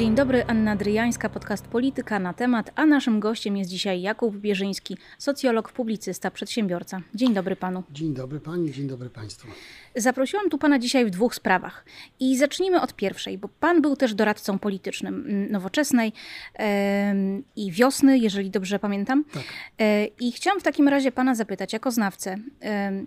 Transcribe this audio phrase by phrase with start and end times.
[0.00, 4.96] Dzień dobry, Anna Dryjańska, podcast Polityka na temat, a naszym gościem jest dzisiaj Jakub Bierzyński,
[5.18, 7.00] socjolog, publicysta, przedsiębiorca.
[7.14, 7.82] Dzień dobry panu.
[7.90, 9.48] Dzień dobry pani, dzień dobry państwu.
[9.96, 11.84] Zaprosiłam tu pana dzisiaj w dwóch sprawach.
[12.20, 16.12] I zacznijmy od pierwszej, bo pan był też doradcą politycznym mm, nowoczesnej
[16.54, 19.24] em, i wiosny, jeżeli dobrze pamiętam.
[19.32, 19.44] Tak.
[19.78, 23.06] E, I chciałam w takim razie pana zapytać, jako znawcę, em,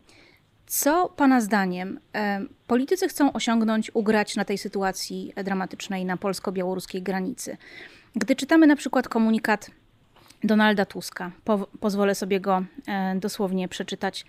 [0.67, 7.57] co pana zdaniem em, politycy chcą osiągnąć, ugrać na tej sytuacji dramatycznej na polsko-białoruskiej granicy?
[8.15, 9.71] Gdy czytamy na przykład komunikat
[10.43, 14.25] Donalda Tuska, po, pozwolę sobie go e, dosłownie przeczytać,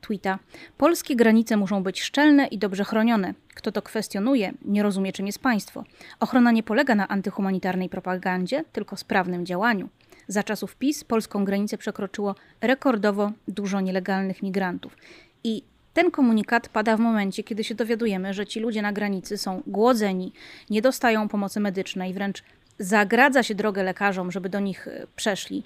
[0.00, 0.38] tweeta.
[0.78, 3.34] Polskie granice muszą być szczelne i dobrze chronione.
[3.54, 5.84] Kto to kwestionuje, nie rozumie, czym jest państwo.
[6.20, 9.88] Ochrona nie polega na antyhumanitarnej propagandzie, tylko sprawnym działaniu.
[10.28, 14.96] Za czasów PiS polską granicę przekroczyło rekordowo dużo nielegalnych migrantów.
[15.44, 15.62] I
[15.94, 20.32] ten komunikat pada w momencie, kiedy się dowiadujemy, że ci ludzie na granicy są głodzeni,
[20.70, 22.42] nie dostają pomocy medycznej, wręcz
[22.78, 25.62] zagradza się drogę lekarzom, żeby do nich e, przeszli,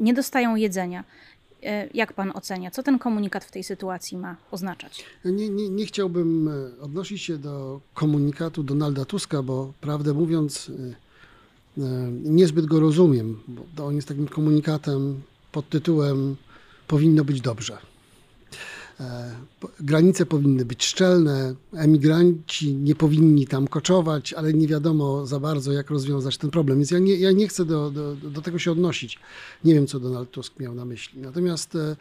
[0.00, 1.04] nie dostają jedzenia.
[1.62, 5.04] E, Jak pan ocenia, co ten komunikat w tej sytuacji ma oznaczać?
[5.24, 10.70] Nie, nie, nie chciałbym e, odnosić się do komunikatu Donalda Tuska, bo prawdę mówiąc,
[12.24, 13.40] niezbyt go rozumiem,
[13.76, 16.36] bo on jest takim komunikatem pod tytułem
[16.88, 17.78] Powinno być dobrze.
[19.00, 19.34] E,
[19.80, 25.90] Granice powinny być szczelne, emigranci nie powinni tam koczować, ale nie wiadomo za bardzo, jak
[25.90, 26.78] rozwiązać ten problem.
[26.78, 29.18] Więc ja nie, ja nie chcę do, do, do tego się odnosić.
[29.64, 31.20] Nie wiem, co Donald Tusk miał na myśli.
[31.20, 31.96] Natomiast e,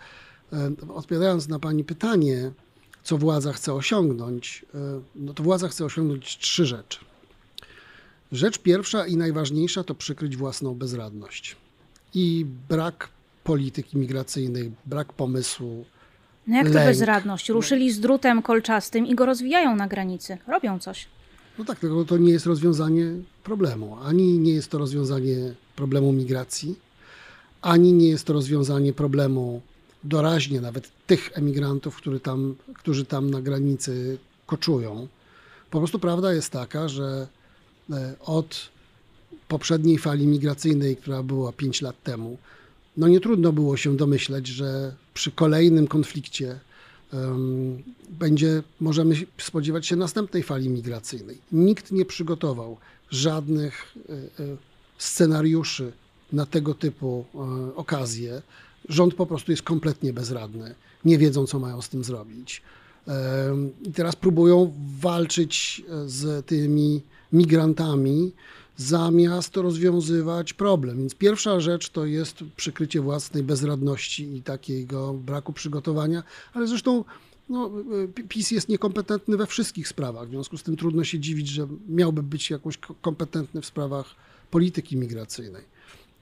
[0.54, 2.52] e, odpowiadając na Pani pytanie,
[3.04, 4.66] co władza chce osiągnąć,
[5.16, 7.00] no to władza chce osiągnąć trzy rzeczy.
[8.32, 11.56] Rzecz pierwsza i najważniejsza to przykryć własną bezradność
[12.14, 13.10] i brak
[13.44, 15.86] polityki migracyjnej, brak pomysłu,
[16.52, 16.86] No jak to Lęk.
[16.86, 17.50] bezradność?
[17.50, 20.38] Ruszyli z drutem kolczastym i go rozwijają na granicy.
[20.48, 21.08] Robią coś.
[21.60, 23.06] No tak, tylko to nie jest rozwiązanie
[23.44, 23.98] problemu.
[24.04, 26.76] Ani nie jest to rozwiązanie problemu migracji,
[27.62, 29.62] ani nie jest to rozwiązanie problemu
[30.04, 35.08] doraźnie nawet tych emigrantów, którzy tam, którzy tam na granicy koczują.
[35.70, 37.28] Po prostu prawda jest taka, że
[37.92, 38.70] e, od
[39.48, 42.38] poprzedniej fali migracyjnej, która była 5 lat temu,
[43.02, 46.60] no nie trudno było się domyśleć, że przy kolejnym konflikcie
[47.14, 51.38] em, będzie, możemy spodziewać się następnej fali migracyjnej.
[51.52, 52.78] Nikt nie przygotował
[53.10, 54.58] żadnych e, e,
[54.98, 55.92] scenariuszy
[56.34, 58.42] na tego typu e, okazje.
[58.90, 60.76] Rząd po prostu jest kompletnie bezradny.
[61.06, 62.62] Nie wiedzą, co mają z tym zrobić.
[63.84, 67.02] I teraz próbują walczyć z tymi
[67.34, 68.32] migrantami,
[68.78, 70.98] zamiast rozwiązywać problem.
[70.98, 76.24] Więc pierwsza rzecz to jest przykrycie własnej bezradności i takiego braku przygotowania,
[76.54, 77.04] ale zresztą
[77.50, 77.72] no,
[78.30, 80.28] PiS jest niekompetentny we wszystkich sprawach.
[80.28, 84.06] W związku z tym trudno się dziwić, że miałby być jakoś ko- kompetentny w sprawach
[84.52, 85.64] polityki migracyjnej.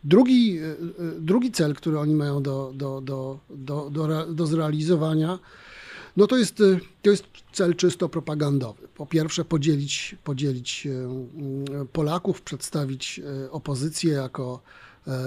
[0.04, 0.76] Drugi, e, e,
[1.20, 5.40] drugi cel, który oni mają do, do, do, do, do, do zrealizowania,
[6.19, 8.88] no to jest, e, to jest cel czysto propagandowy.
[8.96, 13.22] Po pierwsze, podzielić, podzielić e, mm, Polaków, przedstawić
[13.52, 14.62] opozycję jako,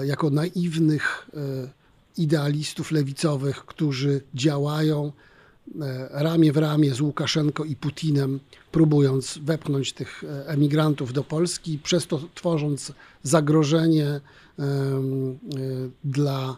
[0.03, 1.29] jako naiwnych
[2.17, 5.11] idealistów lewicowych, którzy działają
[6.09, 8.39] ramię w ramię z Łukaszenko i Putinem,
[8.71, 12.93] próbując wepchnąć tych emigrantów do Polski, przez to tworząc
[13.23, 14.21] zagrożenie
[16.03, 16.57] dla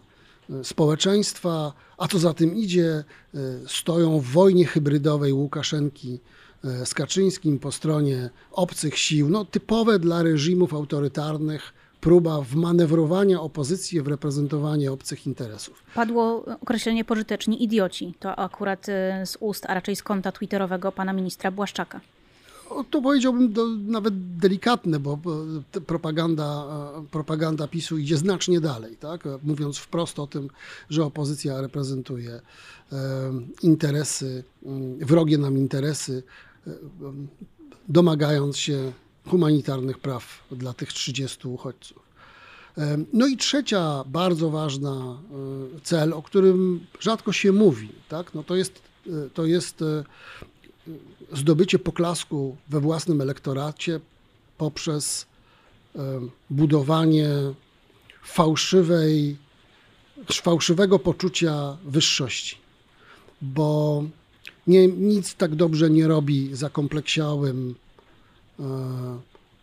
[0.64, 6.20] społeczeństwa, a co za tym idzie, e, stoją w wojnie hybrydowej Łukaszenki
[6.64, 14.02] e, z Kaczyńskim po stronie obcych sił, no typowe dla reżimów autorytarnych, próba wmanewrowania opozycji
[14.02, 15.84] w reprezentowanie obcych interesów.
[15.96, 18.14] Padło określenie pożyteczni idioci.
[18.20, 22.02] To akurat e, z ust, a raczej z konta twitterowego pana ministra Błaszczaka.
[22.70, 25.20] O, To powiedziałbym do, nawet delikatne, bo
[25.88, 26.66] propaganda,
[27.12, 29.24] propaganda PiSu idzie znacznie dalej, tak?
[29.44, 30.50] mówiąc wprost o tym,
[30.90, 32.42] że opozycja reprezentuje
[33.64, 36.24] interesy, mm, wrogie nam interesy,
[37.88, 38.92] domagając się
[39.28, 42.06] humanitarnych praw dla tych 30 uchodźców.
[43.14, 45.18] No i trzecia bardzo ważna
[45.84, 48.34] cel, o którym rzadko się mówi, tak?
[48.34, 50.04] no to jest, e, to jest e,
[51.34, 54.00] zdobycie poklasku we własnym elektoracie
[54.58, 55.26] poprzez
[55.96, 57.30] em, budowanie
[58.24, 59.38] fałszywej,
[60.32, 62.58] fałszywego poczucia wyższości,
[63.42, 64.04] bo
[64.68, 67.76] nie, nic tak dobrze nie robi zakompleksiałym
[68.60, 68.64] e,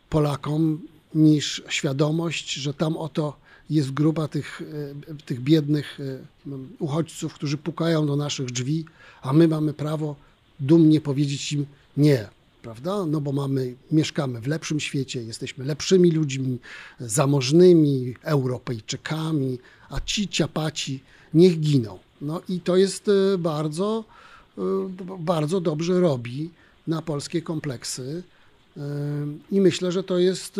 [0.09, 0.81] Polakom
[1.15, 3.37] niż świadomość, że tam oto
[3.71, 4.63] jest grupa tych,
[5.11, 8.85] e, tych biednych e, uchodźców, którzy pukają do naszych drzwi,
[9.23, 10.17] a my mamy prawo
[10.61, 11.67] dumnie powiedzieć im
[11.97, 12.29] nie.
[12.63, 13.07] prawda?
[13.07, 16.59] No bo mamy, mieszkamy w lepszym świecie, jesteśmy lepszymi ludźmi,
[17.01, 19.59] zamożnymi Europejczykami,
[19.91, 21.01] a ci ciapaci
[21.35, 21.99] niech giną.
[22.21, 24.05] No i to jest e, bardzo,
[24.59, 24.63] e,
[25.19, 26.51] bardzo dobrze robi
[26.87, 28.23] na polskie kompleksy.
[28.77, 28.81] E,
[29.51, 30.57] I myślę, że to jest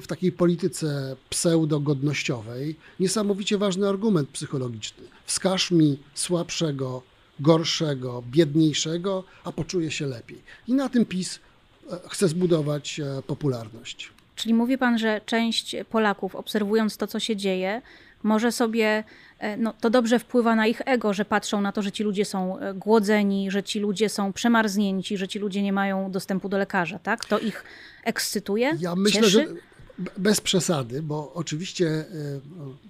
[0.00, 5.04] w takiej polityce pseudogodnościowej niesamowicie ważny argument psychologiczny.
[5.26, 7.02] Wskaż mi słabszego,
[7.40, 10.38] gorszego, biedniejszego, a poczuję się lepiej.
[10.68, 11.40] I na tym PiS
[12.08, 14.10] chce zbudować popularność.
[14.36, 17.82] Czyli mówi pan, że część Polaków, obserwując to, co się dzieje,
[18.22, 19.04] może sobie,
[19.38, 22.24] e, no, to dobrze wpływa na ich ego, że patrzą na to, że ci ludzie
[22.24, 26.58] są e, głodzeni, że ci ludzie są przemarznięci, że ci ludzie nie mają dostępu do
[26.58, 27.24] lekarza, tak?
[27.24, 27.64] To ich
[28.04, 28.76] ekscytuje?
[28.80, 29.30] Ja myślę, cieszy?
[29.30, 29.46] że
[30.18, 32.04] bez przesady, bo oczywiście e,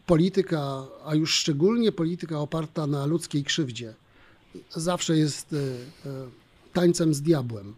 [0.07, 3.95] polityka, a już szczególnie polityka oparta na ludzkiej krzywdzie,
[4.71, 5.55] zawsze jest
[6.73, 7.75] tańcem z diabłem.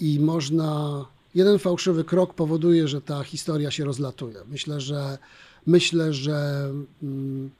[0.00, 1.04] I można.
[1.34, 4.36] Jeden fałszywy krok powoduje, że ta historia się rozlatuje.
[4.50, 5.18] Myślę, że
[5.66, 6.70] Myślę, że
[7.02, 7.50] mm,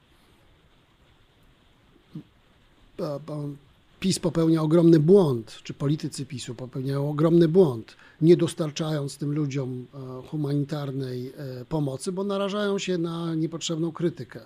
[4.00, 10.28] PiS popełnia ogromny błąd, czy politycy PiSu popełniają ogromny błąd, nie dostarczając tym ludziom e,
[10.28, 14.40] humanitarnej e, pomocy, bo narażają się na niepotrzebną krytykę.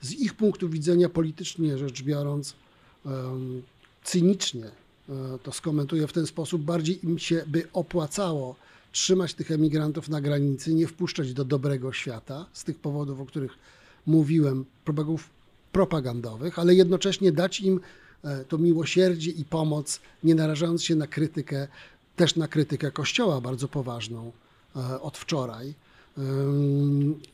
[0.00, 2.54] Z ich punktu widzenia, politycznie rzecz biorąc,
[4.04, 4.72] cynicznie e,
[5.42, 8.56] to skomentuję w ten sposób, bardziej im się by opłacało
[8.92, 13.52] trzymać tych emigrantów na granicy, nie wpuszczać do dobrego świata z tych powodów, o których
[14.06, 15.30] mówiłem, propagów
[15.72, 17.80] propagandowych, ale jednocześnie dać im
[18.24, 21.68] e, to miłosierdzie i pomoc, nie narażając się na krytykę,
[22.16, 24.32] też na krytykę Kościoła bardzo poważną
[24.76, 25.74] e, od wczoraj.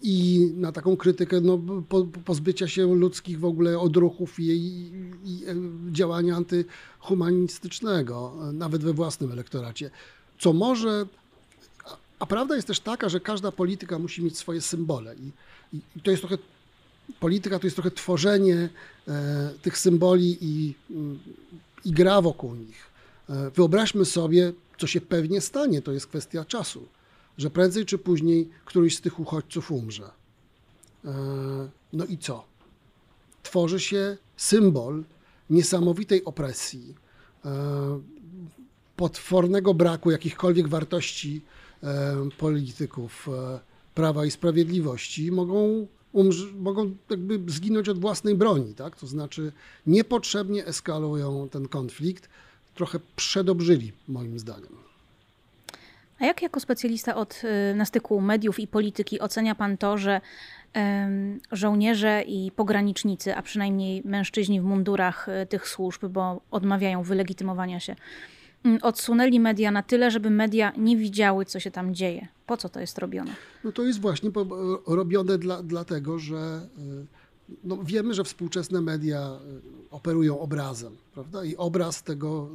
[0.03, 1.61] I na taką krytykę no,
[2.25, 4.93] pozbycia się ludzkich w ogóle odruchów i, i,
[5.25, 5.55] i e,
[5.93, 9.91] działania antyhumanistycznego, nawet we własnym elektoracie.
[10.39, 11.07] Co może
[12.21, 15.15] a prawda jest też taka, że każda polityka musi mieć swoje symbole.
[15.15, 15.31] I,
[15.97, 16.39] i to jest trochę,
[17.21, 18.69] polityka to jest trochę tworzenie
[19.09, 21.19] e, tych symboli i, mm,
[21.85, 22.87] i gra wokół nich.
[23.29, 26.89] E, wyobraźmy sobie, co się pewnie stanie, to jest kwestia czasu,
[27.41, 30.11] że prędzej czy później któryś z tych uchodźców umrze.
[31.05, 31.11] E,
[31.93, 32.45] no i co?
[33.43, 35.05] Tworzy się symbol
[35.51, 36.95] niesamowitej opresji,
[37.45, 38.01] e,
[38.97, 41.43] potwornego braku jakichkolwiek wartości
[41.83, 43.29] E, polityków
[43.95, 48.97] Prawa i Sprawiedliwości mogą, umrz- mogą jakby zginąć od własnej broni, tak?
[48.97, 49.53] To znaczy
[49.87, 52.29] niepotrzebnie eskalują ten konflikt,
[52.75, 54.90] trochę przedobrzyli moim zdaniem.
[56.21, 60.21] A jak jako specjalista od y, na styku mediów i polityki ocenia pan to, że
[61.53, 67.97] żołnierze i pogranicznicy, a przynajmniej mężczyźni w mundurach y, tych służb, bo odmawiają wylegitymowania się,
[68.65, 72.29] Mm, odsunęli media na tyle, żeby media nie widziały, co się tam dzieje.
[72.47, 73.35] Po co to jest robione?
[73.65, 74.31] No to jest właśnie
[74.87, 76.69] robione dla, dlatego, że
[77.49, 79.31] y, no wiemy, że współczesne media
[79.91, 81.45] operują obrazem, prawda?
[81.45, 82.49] I obraz tego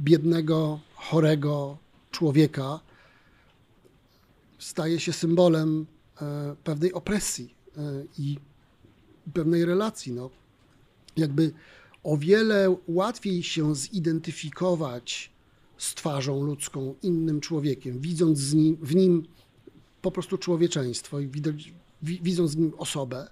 [0.00, 1.78] biednego, chorego
[2.10, 2.80] człowieka
[4.58, 5.86] staje się symbolem
[6.64, 7.54] pewnej opresji
[8.18, 8.36] i
[9.34, 10.12] pewnej relacji.
[10.12, 10.30] No,
[11.16, 11.52] jakby
[12.02, 15.32] o wiele łatwiej się zidentyfikować
[15.78, 19.26] z twarzą ludzką, innym człowiekiem, widząc nim, w nim
[20.02, 21.30] po prostu człowieczeństwo i
[22.02, 23.30] widząc w nim osobę,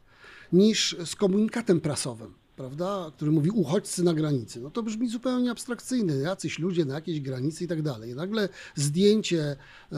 [0.52, 4.60] niż z komunikatem prasowym, prawda, który mówi uchodźcy na granicy.
[4.60, 8.14] No to brzmi zupełnie abstrakcyjnie, jacyś ludzie na jakiejś granicy i tak dalej.
[8.14, 9.56] Nagle zdjęcie
[9.92, 9.96] e,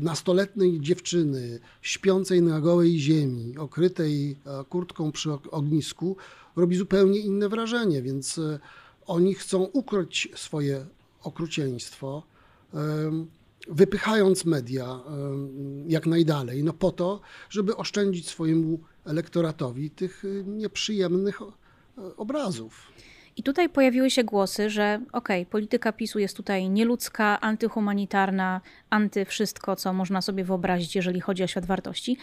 [0.00, 6.16] nastoletniej dziewczyny śpiącej na gołej ziemi, okrytej e, kurtką przy ognisku,
[6.56, 8.58] robi zupełnie inne wrażenie, więc e,
[9.06, 10.86] oni chcą ukryć swoje
[11.22, 12.22] okrucieństwo,
[13.68, 15.00] wypychając media
[15.88, 21.40] jak najdalej, no po to, żeby oszczędzić swojemu elektoratowi tych e, nieprzyjemnych
[22.16, 22.92] obrazów.
[23.36, 28.60] I tutaj pojawiły się głosy, że okej, okay, polityka PiSu jest tutaj nieludzka, antyhumanitarna,
[28.90, 32.16] anty wszystko, co można sobie wyobrazić, jeżeli chodzi o świat wartości,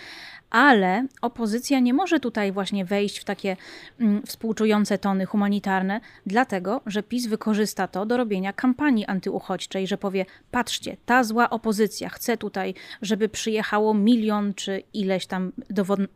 [0.49, 3.57] ale opozycja nie może tutaj właśnie wejść w takie
[3.99, 10.25] mm, współczujące tony humanitarne, dlatego że PiS wykorzysta to do robienia kampanii antyuchodźczej, że powie:
[10.51, 15.51] patrzcie, ta zła opozycja chce tutaj, żeby przyjechało milion czy ileś tam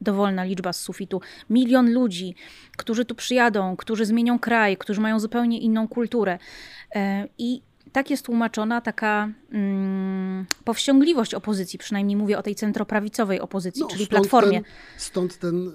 [0.01, 2.35] dowolna liczba z sufitu, milion ludzi,
[2.77, 6.39] którzy tu przyjadą, którzy zmienią kraj, którzy mają zupełnie inną kulturę.
[6.95, 7.61] E, I
[7.91, 14.07] tak jest tłumaczona taka mm, powściągliwość opozycji, przynajmniej mówię o tej centroprawicowej opozycji, no, czyli
[14.07, 14.61] Platformie.
[14.61, 15.71] Ten, stąd ten y,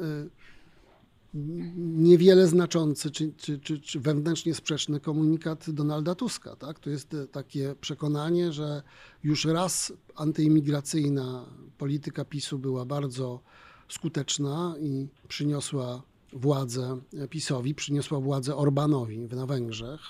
[1.77, 6.57] niewiele znaczący czy, czy, czy, czy wewnętrznie sprzeczny komunikat Donalda Tuska.
[6.57, 6.79] Tak?
[6.79, 8.83] To jest e, takie przekonanie, że
[9.25, 11.47] już raz antyimigracyjna
[11.79, 13.41] polityka PiSu była bardzo
[13.89, 16.03] skuteczna i przyniosła
[16.33, 20.01] władzę PiSowi, przyniosła władzę Orbanowi na Węgrzech.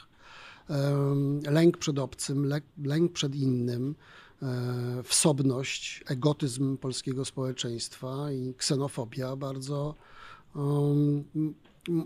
[1.50, 2.53] Lęk przed obcym,
[2.85, 3.95] lęk przed innym,
[4.43, 9.95] e, wsobność, egotyzm polskiego społeczeństwa i ksenofobia bardzo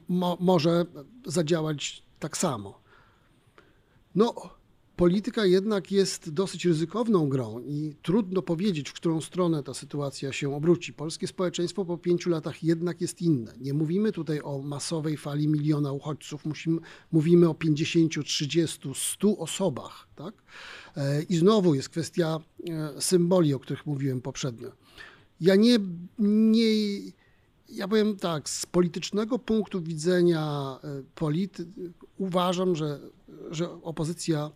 [0.08, 0.86] mo, może
[1.26, 2.80] zadziałać tak samo.
[4.14, 4.34] No,
[4.96, 10.54] polityka jednak jest dosyć ryzykowną grą i trudno powiedzieć, w którą stronę ta sytuacja się
[10.54, 10.92] obróci.
[10.92, 13.54] Polskie społeczeństwo po pięciu latach jednak jest inne.
[13.60, 16.80] Nie mówimy tutaj o masowej fali miliona uchodźców, musimy,
[17.12, 20.08] mówimy o 50, 30, 100 osobach.
[20.16, 20.34] Tak?
[20.96, 22.38] E, I znowu jest kwestia
[22.70, 24.72] e, symboli, o których mówiłem poprzednio.
[25.40, 25.78] Ja nie,
[26.18, 26.66] nie
[27.68, 31.66] ja powiem tak, z politycznego punktu widzenia e, polity,
[32.18, 33.00] uważam, że,
[33.50, 34.50] że opozycja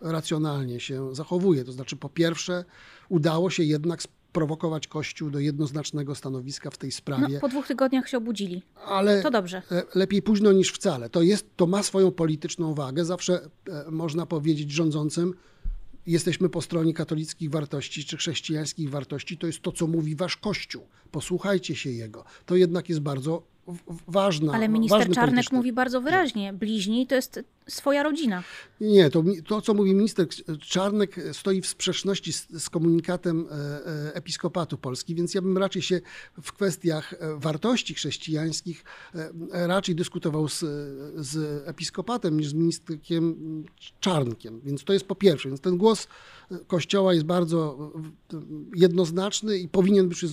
[0.00, 1.64] racjonalnie się zachowuje.
[1.64, 2.64] To znaczy, po pierwsze,
[3.08, 7.34] udało się jednak sprowokować Kościół do jednoznacznego stanowiska w tej sprawie.
[7.34, 8.62] No, po dwóch tygodniach się obudzili.
[8.86, 9.62] Ale to dobrze.
[9.72, 11.10] E, lepiej późno niż wcale.
[11.10, 13.04] To, jest, to ma swoją polityczną wagę.
[13.04, 15.34] Zawsze e, można powiedzieć rządzącym,
[16.06, 20.86] jesteśmy po stronie katolickich wartości czy chrześcijańskich wartości, to jest to, co mówi wasz Kościół.
[21.10, 22.24] Posłuchajcie się jego.
[22.46, 23.42] To jednak jest bardzo
[24.08, 24.52] ważna.
[24.52, 28.42] Ale minister Czarnek mówi bardzo wyraźnie, bliźni to jest swoja rodzina.
[28.80, 30.26] Nie, to, to co mówi minister
[30.60, 35.82] Czarnek stoi w sprzeczności z, z, komunikatem e, e, Episkopatu Polski, więc ja bym raczej
[35.82, 36.00] się
[36.42, 38.84] w kwestiach e, wartości chrześcijańskich
[39.52, 40.58] raczej dyskutował z,
[41.16, 43.00] z Episkopatem niż z ministrem
[44.00, 44.60] Czarnkiem.
[44.64, 45.48] Więc to jest po pierwsze.
[45.48, 46.08] Więc ten głos
[46.66, 47.92] Kościoła jest bardzo
[48.74, 50.24] jednoznaczny i powinien być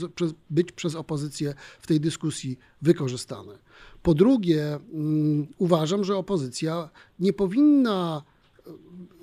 [0.49, 3.57] być przez opozycję w tej dyskusji wykorzystany.
[4.03, 8.23] Po drugie, mm, uważam, że opozycja nie powinna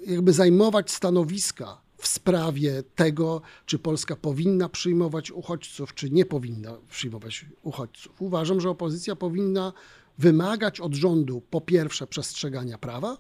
[0.06, 6.76] e, jakby zajmować stanowiska w sprawie tego, czy Polska powinna przyjmować uchodźców, czy nie powinna
[6.90, 8.22] przyjmować uchodźców.
[8.22, 9.72] Uważam, że opozycja powinna
[10.18, 13.16] wymagać od rządu po pierwsze przestrzegania prawa,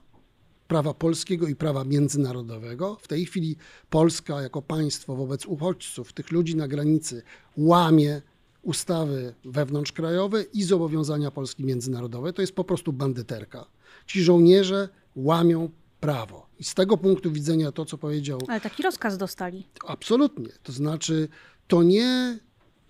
[0.68, 2.96] prawa polskiego i prawa międzynarodowego.
[3.00, 3.56] W tej chwili
[3.90, 7.22] Polska jako państwo wobec uchodźców, tych ludzi na granicy,
[7.56, 8.22] łamie
[8.66, 12.32] ustawy wewnątrzkrajowe i zobowiązania Polski międzynarodowe.
[12.32, 13.66] To jest po prostu bandyterka.
[14.06, 15.68] Ci żołnierze łamią
[16.00, 16.46] prawo.
[16.58, 18.38] I z tego punktu widzenia to, co powiedział.
[18.48, 19.66] Ale taki rozkaz dostali.
[19.86, 20.48] Absolutnie.
[20.62, 21.28] To znaczy,
[21.68, 22.38] to nie,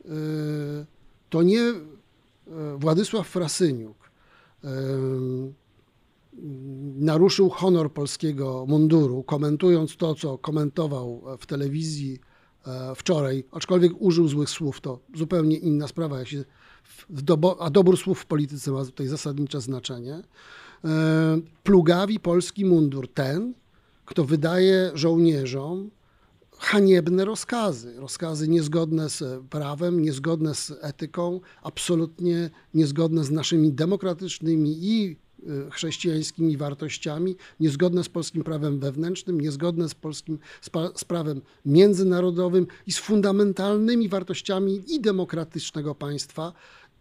[0.04, 0.09] e,
[1.30, 1.75] to nie e,
[2.76, 4.11] Władysław Frasyniuk
[4.64, 4.68] e,
[6.99, 12.21] naruszył honor polskiego munduru, komentując to, co komentował w telewizji
[12.96, 16.44] wczoraj, aczkolwiek użył złych słów, to zupełnie inna sprawa, jak się
[17.11, 20.23] dobo, a dobór słów w polityce ma tutaj zasadnicze znaczenie.
[20.85, 23.54] E, plugawi polski mundur ten,
[24.04, 25.90] kto wydaje żołnierzom
[26.58, 35.16] haniebne rozkazy, rozkazy niezgodne z prawem, niezgodne z etyką, absolutnie niezgodne z naszymi demokratycznymi i
[35.71, 40.38] chrześcijańskimi wartościami, niezgodne z polskim prawem wewnętrznym, niezgodne z polskim
[40.97, 46.52] z prawem międzynarodowym i z fundamentalnymi wartościami i demokratycznego państwa,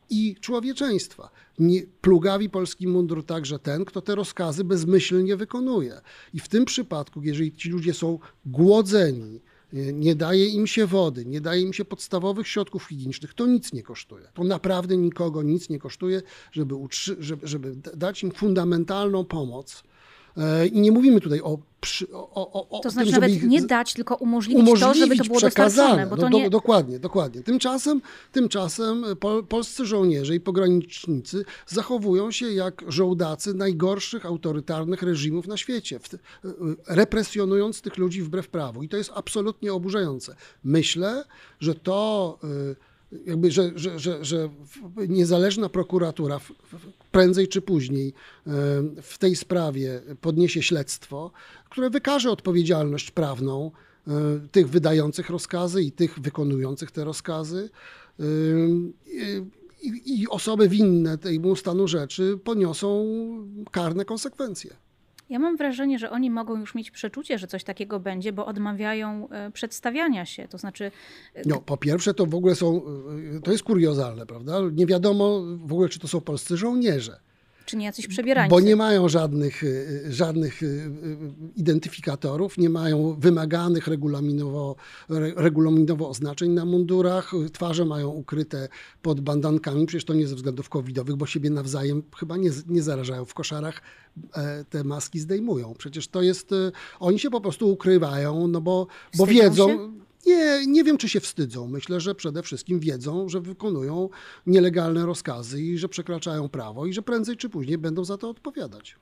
[0.09, 1.29] i człowieczeństwa.
[1.59, 6.01] Nie, plugawi polski mundur także ten, kto te rozkazy bezmyślnie wykonuje.
[6.33, 9.41] I w tym przypadku, jeżeli ci ludzie są głodzeni,
[9.73, 13.83] nie daje im się wody, nie daje im się podstawowych środków higienicznych, to nic nie
[13.83, 14.27] kosztuje.
[14.33, 16.75] To naprawdę nikogo nic nie kosztuje, żeby,
[17.19, 19.83] żeby, żeby dać im fundamentalną pomoc.
[20.37, 21.57] E, I nie mówimy tutaj o
[22.13, 25.23] o, o, o to znaczy tym, nawet nie dać, tylko umożliwić, umożliwić to, żeby to
[25.23, 26.07] było dostarczone.
[26.07, 26.43] Bo to nie...
[26.43, 27.43] do, dokładnie, dokładnie.
[27.43, 28.01] Tymczasem,
[28.31, 35.99] tymczasem pol, polscy żołnierze i pogranicznicy zachowują się jak żołdacy najgorszych autorytarnych reżimów na świecie,
[35.99, 36.09] w,
[36.87, 38.83] represjonując tych ludzi wbrew prawu.
[38.83, 40.35] I to jest absolutnie oburzające.
[40.63, 41.23] Myślę,
[41.59, 42.39] że to...
[42.43, 42.94] Y,
[43.25, 44.49] jakby, że, że, że, że
[45.07, 46.39] niezależna prokuratura
[47.11, 48.51] prędzej czy później e,
[49.01, 51.31] w tej sprawie podniesie śledztwo,
[51.69, 53.71] które wykaże odpowiedzialność prawną
[54.07, 54.11] e,
[54.51, 57.69] tych wydających rozkazy i tych wykonujących te rozkazy.
[58.19, 58.23] E,
[59.81, 63.05] I, i osoby winne temu stanu rzeczy poniosą
[63.71, 64.84] karne konsekwencje.
[65.29, 69.29] Ja mam wrażenie, że oni mogą już mieć przeczucie, że coś takiego będzie, bo odmawiają
[69.29, 70.47] e, przedstawiania się.
[70.47, 70.91] To znaczy.
[71.33, 72.81] E, no, po pierwsze, to w ogóle są.
[73.37, 74.59] E, to jest kuriozalne, prawda?
[74.73, 77.19] Nie wiadomo w ogóle, czy to są polscy żołnierze.
[77.65, 78.49] Czy nie jacyś przebierańcy?
[78.49, 80.91] Bo nie mają żadnych, y, żadnych y, y,
[81.55, 84.75] identyfikatorów, nie mają wymaganych regulaminowo,
[85.09, 88.67] re- regulaminowo oznaczeń na mundurach, twarze mają ukryte
[89.01, 93.25] pod bandankami, przecież to nie ze względów covidowych, bo siebie nawzajem chyba nie, nie zarażają
[93.25, 93.81] w koszarach,
[94.33, 95.73] e, te maski zdejmują.
[95.77, 96.49] Przecież to jest,
[96.99, 99.67] oni się po prostu ukrywają, no bo, bo Wstydzą wiedzą...
[99.67, 100.04] się?
[100.25, 101.67] Nie, nie wiem, czy się wstydzą.
[101.67, 104.09] Myślę, że przede wszystkim wiedzą, że wykonują
[104.47, 108.95] nielegalne rozkazy i że przekraczają prawo i że prędzej czy później będą za to odpowiadać.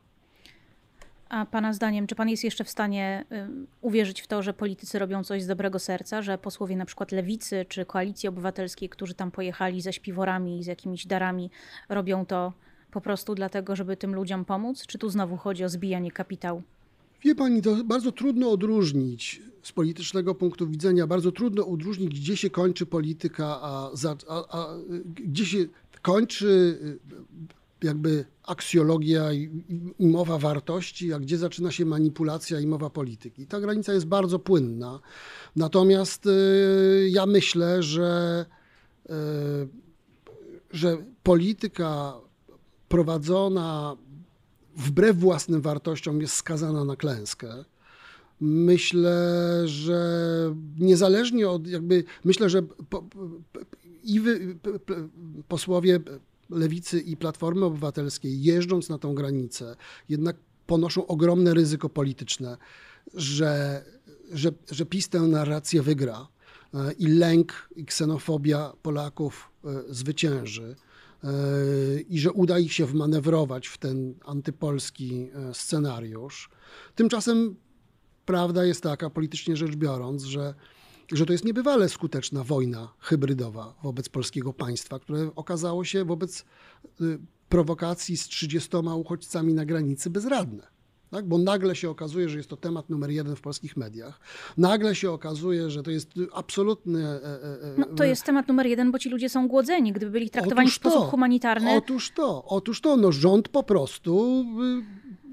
[1.30, 5.00] A pana zdaniem, czy pan jest jeszcze w stanie ym, uwierzyć w to, że politycy
[5.00, 9.32] robią coś z dobrego serca, że posłowie na przykład Lewicy czy Koalicji Obywatelskiej, którzy tam
[9.32, 11.50] pojechali ze śpiworami i z jakimiś darami,
[11.90, 12.54] robią to
[12.92, 14.86] po prostu dlatego, żeby tym ludziom pomóc?
[14.88, 16.64] Czy tu znowu chodzi o zbijanie kapitału?
[17.24, 22.50] Wie pani, to bardzo trudno odróżnić z politycznego punktu widzenia, bardzo trudno odróżnić, gdzie się
[22.50, 23.92] kończy polityka, a,
[24.28, 24.76] a, a
[25.16, 25.66] gdzie się
[26.02, 26.80] kończy
[27.82, 32.90] y, jakby aksjologia i, i, i mowa wartości, a gdzie zaczyna się manipulacja i mowa
[32.90, 33.48] polityki.
[33.48, 35.00] Ta granica jest bardzo płynna.
[35.56, 38.46] Natomiast y, ja myślę, że,
[39.06, 39.14] y,
[40.72, 42.14] że polityka
[42.90, 43.98] prowadzona
[44.76, 47.66] wbrew własnym wartościom jest skazana na klęskę.
[48.42, 49.18] Myślę,
[49.66, 50.00] że
[50.80, 53.04] niezależnie od jakby, myślę, że po,
[54.04, 54.56] i wy,
[55.48, 56.00] posłowie
[56.50, 59.76] Lewicy i Platformy Obywatelskiej jeżdżąc na tą granicę,
[60.10, 60.36] jednak
[60.68, 62.58] ponoszą ogromne ryzyko polityczne,
[63.14, 63.84] że,
[64.32, 66.28] że, że PiS tę narrację wygra
[66.74, 70.76] e, i lęk i ksenofobia Polaków e, zwycięży
[72.10, 76.50] i że uda ich się wmanewrować w ten antypolski e, scenariusz.
[76.96, 77.56] Tymczasem
[78.26, 80.54] prawda jest taka, politycznie rzecz biorąc, że,
[81.12, 86.46] że to jest niebywale skuteczna wojna hybrydowa wobec polskiego państwa, które okazało się wobec
[87.02, 90.73] y, prowokacji z 30 uchodźcami na granicy bezradne.
[91.14, 91.26] Tak?
[91.28, 94.20] Bo nagle się okazuje, że jest to temat numer jeden w polskich mediach.
[94.58, 97.08] Nagle się okazuje, że to jest absolutny.
[97.08, 99.94] e, e, e, No, to jest temat numer jeden, bo ci ludzie są głodzeni.
[99.94, 101.06] Gdyby byli traktowani Otóż w sposób to.
[101.06, 104.46] humanitarny, Otóż to, otóż to, no rząd po prostu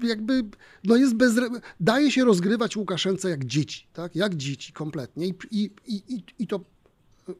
[0.03, 0.43] y, jakby,
[0.83, 1.35] no jest bez,
[1.79, 6.59] daje się rozgrywać Łukaszence jak dzieci, tak, jak dzieci kompletnie i, i, i, i- to
[7.29, 7.33] y,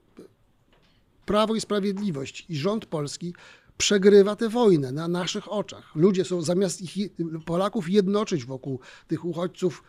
[1.26, 3.34] Prawo i Sprawiedliwość i rząd polski
[3.82, 5.96] przegrywa tę wojnę na naszych oczach.
[5.96, 7.10] Ludzie są, zamiast ich,
[7.46, 9.84] Polaków jednoczyć wokół tych uchodźców,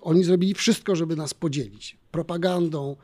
[0.00, 1.98] oni zrobili wszystko, żeby nas podzielić.
[2.10, 2.96] Propagandą,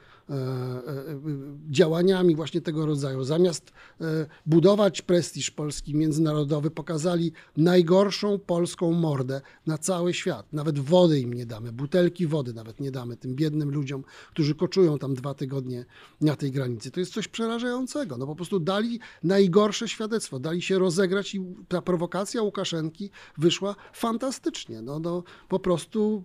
[1.71, 3.25] działaniami właśnie tego rodzaju.
[3.25, 4.05] Zamiast e,
[4.47, 10.53] budować prestiż polski międzynarodowy, pokazali najgorszą polską mordę na cały świat.
[10.53, 14.99] Nawet wody im nie damy, butelki wody nawet nie damy tym biednym ludziom, którzy koczują
[14.99, 15.85] tam dwa tygodnie
[16.21, 16.91] na tej granicy.
[16.91, 18.17] To jest coś przerażającego.
[18.17, 24.83] No po prostu dali najgorsze świadectwo, dali się rozegrać i ta prowokacja Łukaszenki wyszła fantastycznie.
[24.83, 26.25] No, no po prostu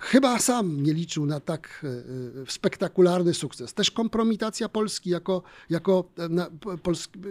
[0.00, 1.86] chyba sam nie liczył na tak y,
[2.42, 3.74] y, spektakularny sukces.
[3.74, 6.04] Też kompromitacja Polski jako, jako,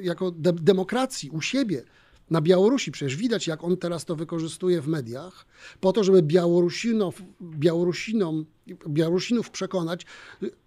[0.02, 1.84] jako de, demokracji u siebie.
[2.30, 5.46] Na Białorusi przecież widać, jak on teraz to wykorzystuje w mediach,
[5.80, 8.46] po to, żeby Białorusinów, Białorusinom,
[8.88, 10.06] Białorusinów przekonać,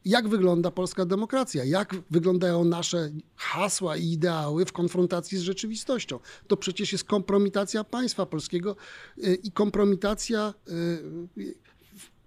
[0.05, 6.19] jak wygląda polska demokracja, jak wyglądają nasze hasła i ideały w konfrontacji z rzeczywistością.
[6.49, 8.77] To przecież jest kompromitacja państwa polskiego
[9.19, 11.55] y, i kompromitacja y,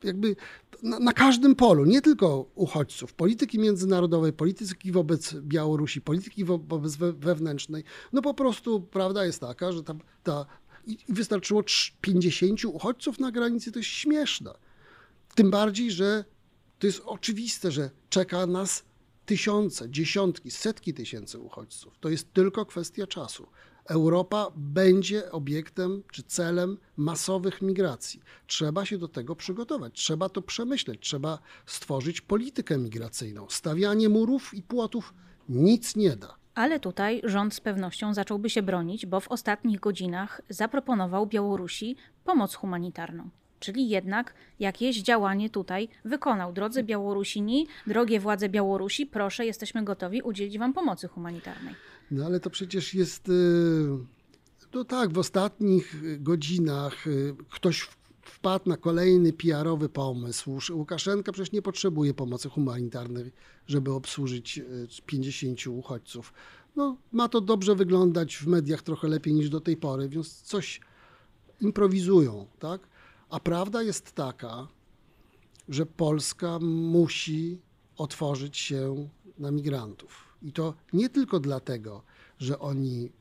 [0.06, 0.36] jakby
[0.84, 6.96] na, na, każdym polu, nie tylko uchodźców, polityki międzynarodowej, polityki wobec Białorusi, polityki wo, wobec
[6.96, 7.84] we, wewnętrznej.
[8.14, 10.46] No po prostu prawda jest taka, że ta, ta
[10.88, 11.64] i wystarczyło
[12.02, 14.54] 50 uchodźców na granicy, to jest śmieszne.
[15.36, 16.26] Tym bardziej, że
[16.80, 18.84] to jest oczywiste, że czeka nas
[19.26, 21.94] tysiące, dziesiątki, setki tysięcy uchodźców.
[22.00, 23.48] To jest tylko kwestia czasu.
[23.86, 28.22] Europa będzie obiektem czy celem masowych migracji.
[28.48, 33.48] Trzeba się do tego przygotować, trzeba to przemyśleć, trzeba stworzyć politykę migracyjną.
[33.50, 35.14] Stawianie murów i płotów
[35.50, 36.36] nic nie da.
[36.56, 42.56] Ale tutaj rząd z pewnością zacząłby się bronić, bo w ostatnich godzinach zaproponował Białorusi pomoc
[42.56, 43.30] humanitarną.
[43.60, 46.54] Czyli jednak jakieś działanie tutaj wykonał.
[46.54, 51.76] Drodzy Białorusini, drogie władze Białorusi, proszę, jesteśmy gotowi udzielić wam pomocy humanitarnej.
[52.12, 53.32] No ale to przecież jest.
[54.74, 57.06] No tak, w ostatnich godzinach
[57.50, 57.90] ktoś
[58.22, 60.60] wpadł na kolejny PR-owy pomysł.
[60.72, 63.32] Łukaszenka przecież nie potrzebuje pomocy humanitarnej,
[63.68, 64.62] żeby obsłużyć
[65.06, 66.34] 50 uchodźców.
[66.76, 70.82] No, ma to dobrze wyglądać w mediach trochę lepiej niż do tej pory, więc coś
[71.62, 72.88] improwizują, tak?
[73.30, 74.68] A prawda jest taka,
[75.70, 77.58] że Polska musi
[77.98, 80.25] otworzyć się na migrantów.
[80.42, 82.04] I to nie tylko dlatego,
[82.40, 83.12] że oni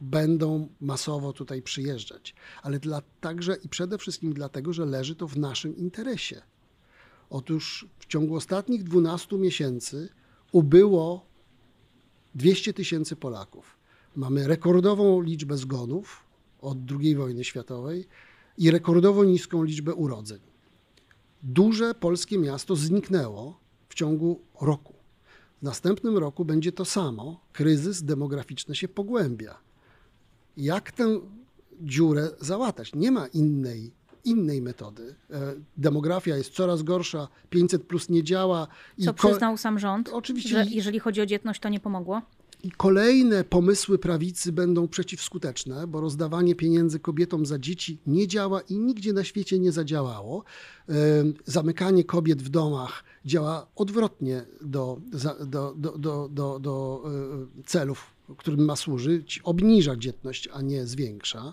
[0.00, 5.38] będą masowo tutaj przyjeżdżać, ale dla, także i przede wszystkim dlatego, że leży to w
[5.38, 6.42] naszym interesie.
[7.30, 10.08] Otóż w ciągu ostatnich 12 miesięcy
[10.52, 11.26] ubyło
[12.34, 13.78] 200 tysięcy Polaków.
[14.16, 16.24] Mamy rekordową liczbę zgonów
[16.60, 18.06] od II wojny światowej
[18.58, 20.40] i rekordowo niską liczbę urodzeń.
[21.42, 24.93] Duże polskie miasto zniknęło w ciągu roku.
[25.64, 27.40] W następnym roku będzie to samo.
[27.52, 29.58] Kryzys demograficzny się pogłębia.
[30.56, 31.20] Jak tę
[31.80, 32.94] dziurę załatać?
[32.94, 33.92] Nie ma innej,
[34.24, 35.14] innej metody.
[35.30, 38.66] E, Demografia jest coraz gorsza, 500 plus nie działa.
[38.98, 42.22] i Co przyznał sam rząd, Oczywiście że jeżeli chodzi o dzietność, to nie pomogło?
[42.64, 48.78] I kolejne pomysły prawicy będą przeciwskuteczne, bo rozdawanie pieniędzy kobietom za dzieci nie działa i
[48.78, 50.44] nigdzie na świecie nie zadziałało.
[51.44, 55.00] Zamykanie kobiet w domach działa odwrotnie do,
[55.46, 57.04] do, do, do, do,
[57.60, 59.40] y, celów, którym ma służyć.
[59.44, 61.52] Obniża dzietność, a nie zwiększa.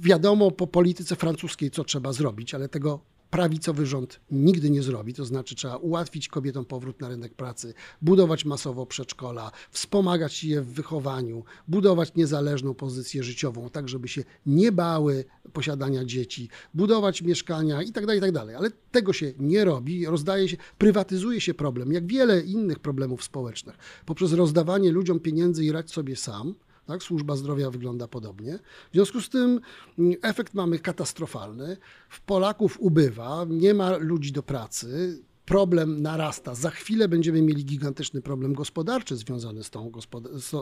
[0.00, 5.14] Wiadomo po polityce francuskiej, co trzeba zrobić, ale tego prawicowy rząd nigdy nie zrobi.
[5.14, 10.66] To znaczy, trzeba ułatwić kobietom powrót na rynek pracy, budować masowo przedszkola, wspomagać je w
[10.66, 18.06] wychowaniu, budować niezależną pozycję życiową, tak żeby się nie bały posiadania dzieci, budować mieszkania itd.
[18.06, 18.56] tak itd.
[18.56, 23.76] Ale tego się nie robi, rozdaje się, prywatyzuje się problem, jak wiele innych problemów społecznych,
[24.06, 26.54] poprzez rozdawanie ludziom pieniędzy i radź sobie sam.
[26.88, 27.02] Tak?
[27.02, 28.58] Służba zdrowia wygląda podobnie.
[28.90, 29.60] W związku z tym
[29.98, 31.76] mm, efekt mamy katastrofalny.
[32.08, 36.54] W Polaków ubywa, nie ma ludzi do pracy, problem narasta.
[36.54, 39.92] Za chwilę będziemy mieli gigantyczny problem gospodarczy związany z tą,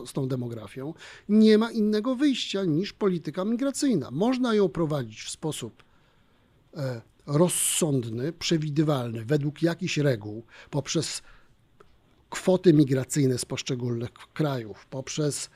[0.06, 0.94] z, tą demografią.
[1.28, 4.10] Nie ma innego wyjścia niż polityka migracyjna.
[4.10, 5.82] Można ją prowadzić w sposób
[6.76, 11.22] e, rozsądny, przewidywalny, według jakichś reguł, poprzez
[12.30, 15.50] kwoty migracyjne z poszczególnych krajów, poprzez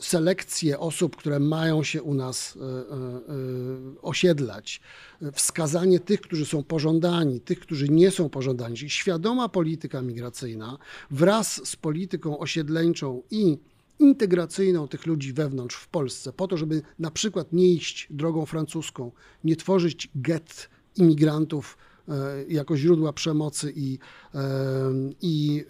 [0.00, 4.80] selekcję osób, które mają się u nas e, e, e, osiedlać,
[5.22, 10.78] e, wskazanie tych, którzy są pożądani, tych, którzy nie są pożądani, czyli świadoma polityka migracyjna
[11.10, 13.58] wraz z polityką osiedleńczą i
[13.98, 19.12] integracyjną tych ludzi wewnątrz w Polsce, po to, żeby na przykład nie iść drogą francuską,
[19.44, 21.93] nie tworzyć get imigrantów e,
[22.48, 23.98] jako źródła przemocy i,
[24.34, 24.40] e,
[25.22, 25.64] i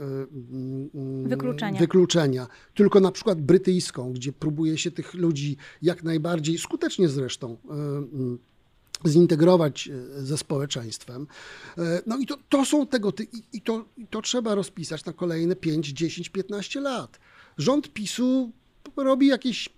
[1.24, 1.80] e, Wykluczenia.
[1.80, 7.72] wykluczenia, tylko na przykład brytyjską, gdzie próbuje się tych ludzi jak najbardziej skutecznie zresztą e,
[7.72, 8.38] mm,
[9.06, 11.26] zintegrować e, ze społeczeństwem.
[11.78, 13.12] E, No i to, to są tego,
[13.52, 17.18] i, to, i to trzeba rozpisać na kolejne 5, 10, 15 lat.
[17.58, 18.50] Rząd PiSu
[18.96, 19.68] robi jakieś,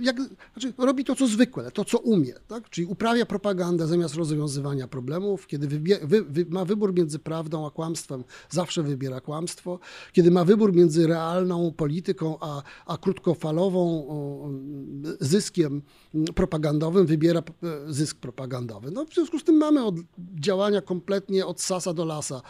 [0.00, 0.16] jak,
[0.52, 2.70] znaczy robi to, co zwykle, to, co umie, tak?
[2.70, 5.46] czyli uprawia propagandę zamiast rozwiązywania problemów.
[5.46, 9.78] Kiedy wybie, wy, wy, ma wybór między prawdą a kłamstwem, zawsze wybiera kłamstwo.
[10.12, 14.48] Kiedy ma wybór między realną polityką a, a krótkofalową o,
[15.20, 15.82] zyskiem
[16.34, 18.90] propagandowym, wybiera e, zysk propagandowy.
[18.90, 19.94] No, w związku z tym mamy od
[20.40, 22.42] działania kompletnie od sasa do lasa.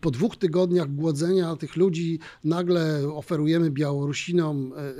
[0.00, 4.94] Po dwóch tygodniach głodzenia tych ludzi nagle oferujemy Białorusinom e, e, e,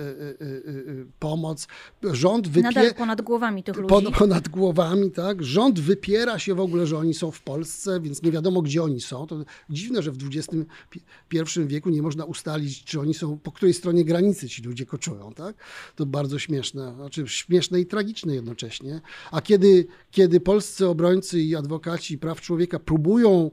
[1.19, 1.67] pomoc.
[2.13, 2.95] Rząd Nadal wypie...
[2.95, 3.89] ponad głowami tych ludzi.
[3.89, 5.45] Pon- ponad głowami, tak?
[5.45, 9.01] Rząd wypiera się w ogóle, że oni są w Polsce, więc nie wiadomo, gdzie oni
[9.01, 9.27] są.
[9.27, 14.05] To dziwne, że w XXI wieku nie można ustalić, czy oni są, po której stronie
[14.05, 15.57] granicy ci ludzie koczują, tak?
[15.95, 19.01] To bardzo śmieszne, znaczy śmieszne i tragiczne jednocześnie.
[19.31, 23.51] A kiedy, kiedy polscy obrońcy i adwokaci praw człowieka próbują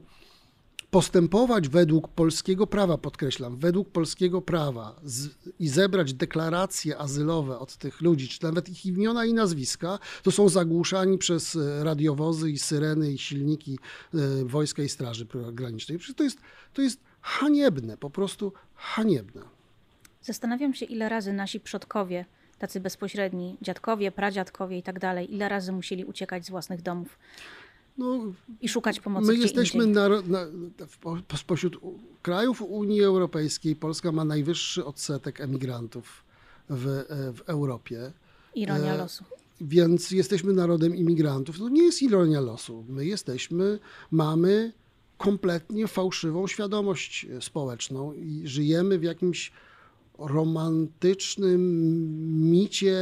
[0.90, 8.00] postępować według polskiego prawa, podkreślam, według polskiego prawa z, i zebrać deklaracje azylowe od tych
[8.00, 13.12] ludzi, czy nawet ich imiona i nazwiska, to są zagłuszani przez e, radiowozy i syreny
[13.12, 13.78] i silniki
[14.14, 15.98] e, Wojska i Straży Granicznej.
[16.16, 16.38] To jest,
[16.72, 19.42] to jest haniebne, po prostu haniebne.
[20.22, 22.24] Zastanawiam się, ile razy nasi przodkowie,
[22.58, 27.18] tacy bezpośredni, dziadkowie, pradziadkowie i tak dalej, ile razy musieli uciekać z własnych domów
[27.98, 30.46] No, i szukać pomocy My jesteśmy na, na,
[31.36, 31.76] spośród
[32.22, 36.24] krajów Unii Europejskiej, Polska ma najwyższy odsetek emigrantów
[36.70, 38.12] w, e, w Europie.
[38.54, 39.24] Ironia e, losu.
[39.60, 41.58] Więc jesteśmy narodem imigrantów.
[41.58, 42.84] To nie jest ironia losu.
[42.88, 43.78] My jesteśmy,
[44.10, 44.72] mamy
[45.18, 49.52] kompletnie fałszywą świadomość e, społeczną i żyjemy w jakimś
[50.18, 51.60] romantycznym
[52.50, 52.96] micie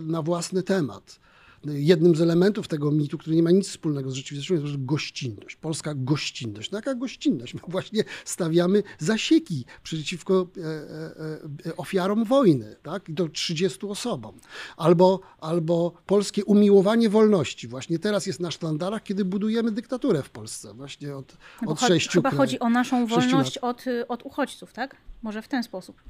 [0.00, 1.20] na własny temat.
[1.66, 5.56] Jednym z elementów tego mitu, który nie ma nic wspólnego z rzeczywistością, jest gościnność.
[5.56, 6.70] Polska gościnność.
[6.70, 7.54] No jaka gościnność?
[7.54, 13.08] My właśnie stawiamy zasieki przeciwko e, e, e, ofiarom wojny, tak?
[13.08, 14.38] I to 30 osobom.
[14.76, 17.68] Albo, albo polskie umiłowanie wolności.
[17.68, 20.74] Właśnie teraz jest na sztandarach, kiedy budujemy dyktaturę w Polsce.
[20.74, 24.96] Właśnie od, No od sześciu chyba chodzi o naszą wolność od, y, od uchodźców, tak?
[25.22, 26.02] Może w ten sposób.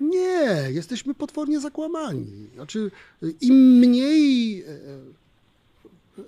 [0.00, 2.50] Nie, jesteśmy potwornie zakłamani.
[2.54, 2.90] Znaczy,
[3.40, 4.66] im mniej e,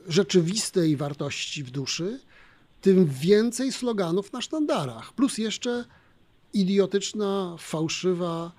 [0.09, 2.20] rzeczywistej wartości w duszy,
[2.81, 5.12] tym więcej sloganów na sztandarach.
[5.12, 5.85] Plus jeszcze
[6.53, 8.53] idiotyczna, fałszywa,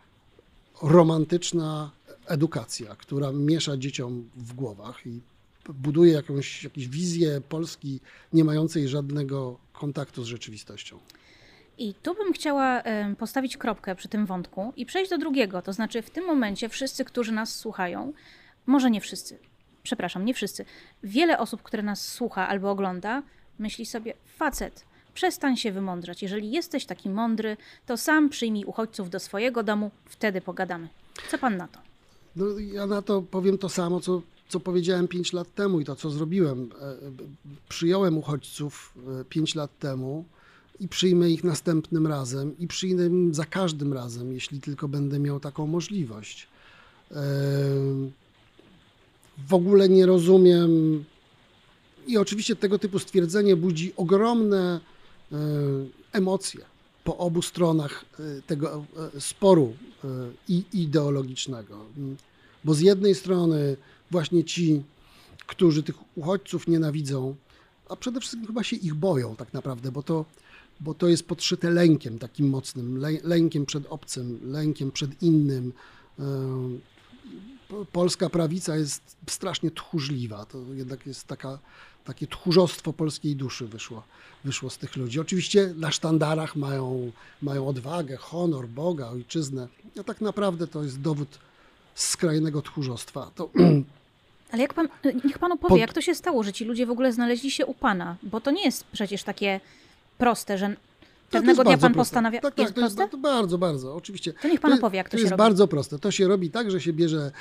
[0.81, 1.91] romantyczna
[2.27, 5.19] edukacja, która miesza dzieciom w głowach i
[5.73, 7.99] buduje jakąś, jakąś wizję Polski
[8.33, 10.99] nie mającej żadnego kontaktu z rzeczywistością.
[11.77, 12.83] I tu bym chciała
[13.17, 15.61] postawić kropkę przy tym wątku i przejść do drugiego.
[15.61, 18.13] To znaczy, w tym momencie wszyscy, którzy nas słuchają,
[18.65, 19.39] może nie wszyscy,
[19.83, 20.65] przepraszam, nie wszyscy,
[21.03, 23.23] wiele osób, które nas słucha albo ogląda,
[23.59, 26.21] myśli sobie: facet, przestań się wymądrzać.
[26.21, 30.87] Jeżeli jesteś taki mądry, to sam przyjmij uchodźców do swojego domu, wtedy pogadamy.
[31.31, 31.79] Co pan na to?
[32.35, 35.95] No, ja na to powiem to samo, co, co powiedziałem 5 lat temu i to,
[35.95, 36.69] co zrobiłem.
[36.81, 36.95] E, e,
[37.69, 38.93] Przyjąłem uchodźców
[39.29, 40.25] 5 lat temu
[40.79, 45.67] i przyjmę ich następnym razem i przyjmę za każdym razem, jeśli tylko będę miał taką
[45.67, 46.47] możliwość.
[49.47, 51.03] W ogóle nie rozumiem
[52.07, 54.79] i oczywiście tego typu stwierdzenie budzi ogromne
[56.11, 56.65] emocje
[57.05, 58.85] po obu stronach e, tego
[59.15, 60.07] e, sporu e,
[60.73, 61.85] ideologicznego.
[62.63, 63.77] Bo z jednej strony
[64.11, 64.83] właśnie ci,
[65.47, 67.35] którzy tych uchodźców nienawidzą,
[67.89, 70.25] a przede wszystkim chyba się ich boją tak naprawdę, bo to,
[70.79, 75.73] bo to jest podszyte lękiem takim mocnym, lę- lękiem przed obcym, lękiem przed innym.
[76.19, 76.23] E,
[77.69, 80.45] po- Polska prawica jest strasznie tchórzliwa.
[80.45, 81.59] To jednak jest taka,
[82.05, 84.03] takie tchórzostwo polskiej duszy wyszło,
[84.43, 85.19] wyszło z tych ludzi.
[85.19, 87.11] Oczywiście na sztandarach mają,
[87.41, 89.67] mają odwagę, honor, Boga, ojczyznę.
[89.99, 91.39] A tak naprawdę to jest dowód
[91.95, 93.31] skrajnego tchórzostwa.
[93.35, 93.49] To,
[94.51, 94.87] Ale jak pan,
[95.25, 97.65] niech pan opowie, Pod- jak to się stało, że ci ludzie w ogóle znaleźli się
[97.65, 98.15] u pana?
[98.23, 99.59] Bo to nie jest przecież takie
[100.17, 100.75] proste, że to
[101.31, 101.95] pewnego jest dnia pan proste.
[101.97, 102.41] postanawia.
[102.41, 103.17] Tak, tak, jest to jest proste?
[103.17, 104.33] ba- bardzo, bardzo, oczywiście.
[104.33, 105.37] To niech pan To- opowie, jak to, to się jest robi.
[105.39, 105.99] bardzo proste.
[105.99, 107.31] To się robi tak, że się bierze e,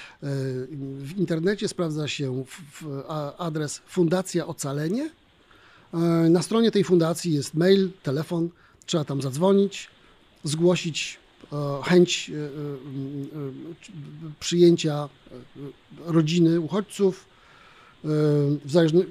[0.99, 2.45] w internecie, sprawdza się
[3.39, 5.11] adres Fundacja Ocalenie.
[5.95, 5.99] E,
[6.31, 8.49] Na stronie tej fundacji jest mail, telefon,
[8.87, 9.89] trzeba tam zadzwonić,
[10.45, 11.19] zgłosić
[11.53, 12.31] e, chęć
[14.41, 15.09] przyjęcia
[16.07, 17.27] rodziny uchodźców,
[18.05, 19.11] w zależny, po-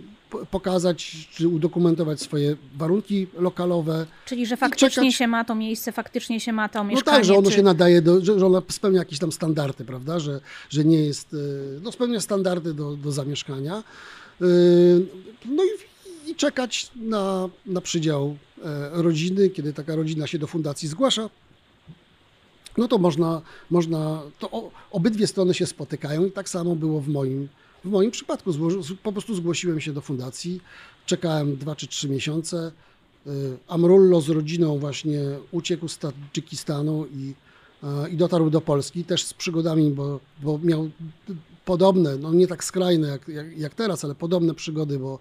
[0.51, 6.53] pokazać czy udokumentować swoje warunki lokalowe, Czyli, że faktycznie się ma to miejsce, faktycznie się
[6.53, 7.17] ma to no mieszkanie.
[7.17, 7.55] tak, że ono czy...
[7.55, 11.33] się nadaje, do, że, że ono spełnia jakieś tam standardy, prawda, że, że nie jest,
[11.33, 11.37] y,
[11.83, 13.83] no spełnia standardy do, do zamieszkania.
[14.41, 15.05] Y,
[15.45, 20.87] No i, i czekać na, na przydział e, rodziny, kiedy taka rodzina się do fundacji
[20.87, 21.29] zgłasza.
[22.77, 27.47] No to można, można to obydwie strony się spotykają i tak samo było w moim,
[27.83, 28.51] w moim przypadku.
[28.51, 30.61] Złoży, po prostu zgłosiłem się do fundacji,
[31.05, 32.71] czekałem dwa czy trzy miesiące.
[33.27, 35.19] Y, Amrullo z rodziną właśnie
[35.51, 37.33] uciekł z Tadżykistanu i,
[37.83, 40.89] e, i dotarł do Polski, też z przygodami, bo, bo miał
[41.65, 45.19] podobne, no nie tak skrajne jak, jak, jak teraz, ale podobne przygody, bo,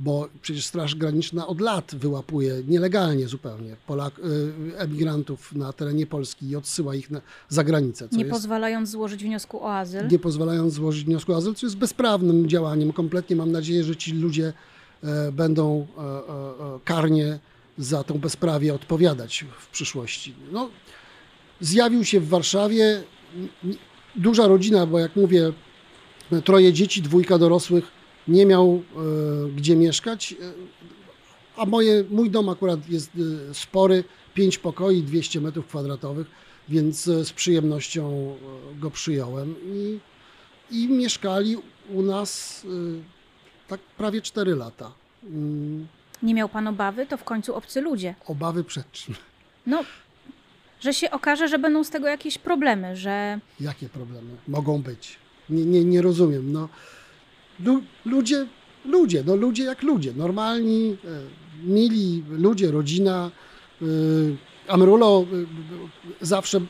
[0.00, 6.48] bo przecież Straż Graniczna od lat wyłapuje nielegalnie zupełnie Polak, y, emigrantów na terenie Polski
[6.48, 8.08] i odsyła ich na, za granicę.
[8.12, 10.08] Nie jest, pozwalając złożyć wniosku o azyl.
[10.08, 12.92] nie pozwalając złożyć wniosku o azyl, co jest bezprawnym działaniem.
[12.92, 14.52] Kompletnie mam nadzieję, że ci ludzie
[15.02, 17.38] e, będą e, e, karnie
[17.78, 20.34] za tą bezprawie odpowiadać w przyszłości.
[20.52, 20.70] No,
[21.60, 23.02] zjawił się w Warszawie
[24.16, 25.52] duża rodzina, bo jak mówię,
[26.44, 27.97] troje dzieci, dwójka dorosłych,
[28.28, 30.52] nie miał e, gdzie mieszkać, e,
[31.56, 33.10] a moje, mój dom akurat jest
[33.50, 36.26] e, spory, pięć pokoi, 200 metrów kwadratowych,
[36.68, 38.36] więc z przyjemnością
[38.80, 39.98] go przyjąłem i,
[40.70, 41.56] i mieszkali
[41.90, 42.62] u nas
[43.68, 44.92] tak prawie 4 lata.
[45.24, 45.86] Mm,
[46.22, 48.14] Nie miał pan obawy, to w końcu obcy ludzie.
[48.26, 49.14] Obawy przed czym?
[49.66, 49.84] No,
[50.80, 55.16] że się okaże, że będą z tego jakieś problemy, że Jakie problemy mogą być?
[55.50, 56.52] Nie, nie, nie rozumiem.
[56.52, 56.68] No,
[57.60, 58.46] lu, ludzie,
[58.84, 61.20] ludzie, no ludzie jak ludzie, normalni, e,
[61.64, 63.30] mili ludzie, rodzina.
[63.82, 63.84] E,
[64.68, 65.24] Amrulo
[66.20, 66.60] e, zawsze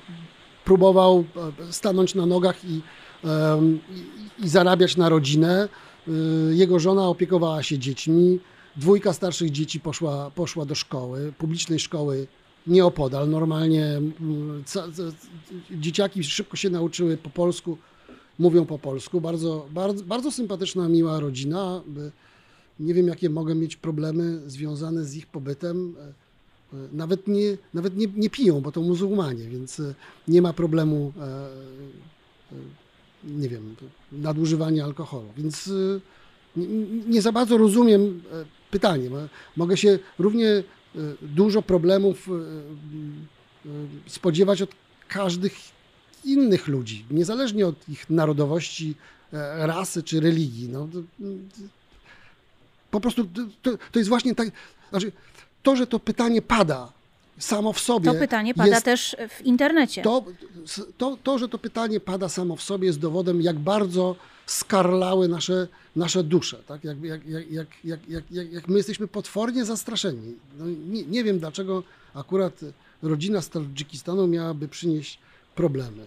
[0.64, 1.24] próbował
[1.70, 2.80] stanąć na nogach i,
[4.38, 5.68] i, zarabiać na rodzinę.
[6.50, 8.38] Jego żona opiekowała się dziećmi.
[8.76, 12.26] Dwójka starszych dzieci poszła, poszła do szkoły, publicznej szkoły
[12.66, 13.28] nieopodal.
[13.28, 14.64] Normalnie mm,
[15.70, 17.78] dzieciaki szybko się nauczyły po polsku,
[18.38, 19.20] mówią po polsku.
[19.20, 21.82] Bardzo, bardzo, bardzo sympatyczna, miła rodzina.
[22.80, 25.94] Nie wiem, jakie mogę mieć problemy związane z ich pobytem.
[26.00, 26.28] E,
[26.92, 29.94] Nawet nie, nawet nie, nie piją, bo to muzułmanie, więc e,
[30.28, 31.48] nie ma problemu, e,
[33.24, 33.74] nie wiem,
[34.12, 35.28] nadużywania alkoholu.
[35.36, 35.70] Więc
[36.56, 36.66] nie,
[37.08, 38.22] nie za bardzo rozumiem
[38.70, 39.10] pytanie.
[39.10, 39.16] Mo-
[39.56, 40.62] Mogę się równie
[41.22, 42.28] dużo problemów
[44.06, 44.70] spodziewać od
[45.08, 45.52] każdych
[46.24, 48.94] innych ludzi, niezależnie od ich narodowości,
[49.32, 50.68] e, rasy czy religii.
[50.68, 50.98] No, to,
[52.90, 53.24] po prostu
[53.62, 54.48] to, to jest właśnie tak,
[54.90, 55.12] znaczy
[55.62, 56.92] to, że to pytanie pada
[57.38, 58.12] samo w sobie.
[58.12, 60.02] To pytanie pada jest, też w internecie.
[60.02, 60.24] to,
[60.98, 65.68] to, to, że to pytanie pada samo w sobie jest dowodem, jak bardzo skarlały nasze,
[65.96, 66.56] nasze dusze.
[66.66, 66.84] Tak?
[66.84, 70.34] Jak, jak, jak, jak, jak, jak, jak, jak my jesteśmy potwornie zastraszeni.
[70.58, 71.82] No, nie, nie wiem, dlaczego
[72.14, 72.60] akurat
[73.02, 75.18] rodzina z Tadżykistanu miałaby przynieść
[75.58, 76.06] problemy.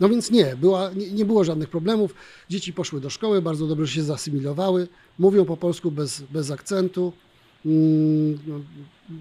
[0.00, 2.14] No więc nie, była, nie, nie było żadnych problemów.
[2.48, 7.12] Dzieci poszły do szkoły, bardzo dobrze się zasymilowały, mówią po polsku bez, bez akcentu.
[7.66, 8.56] Mm, no,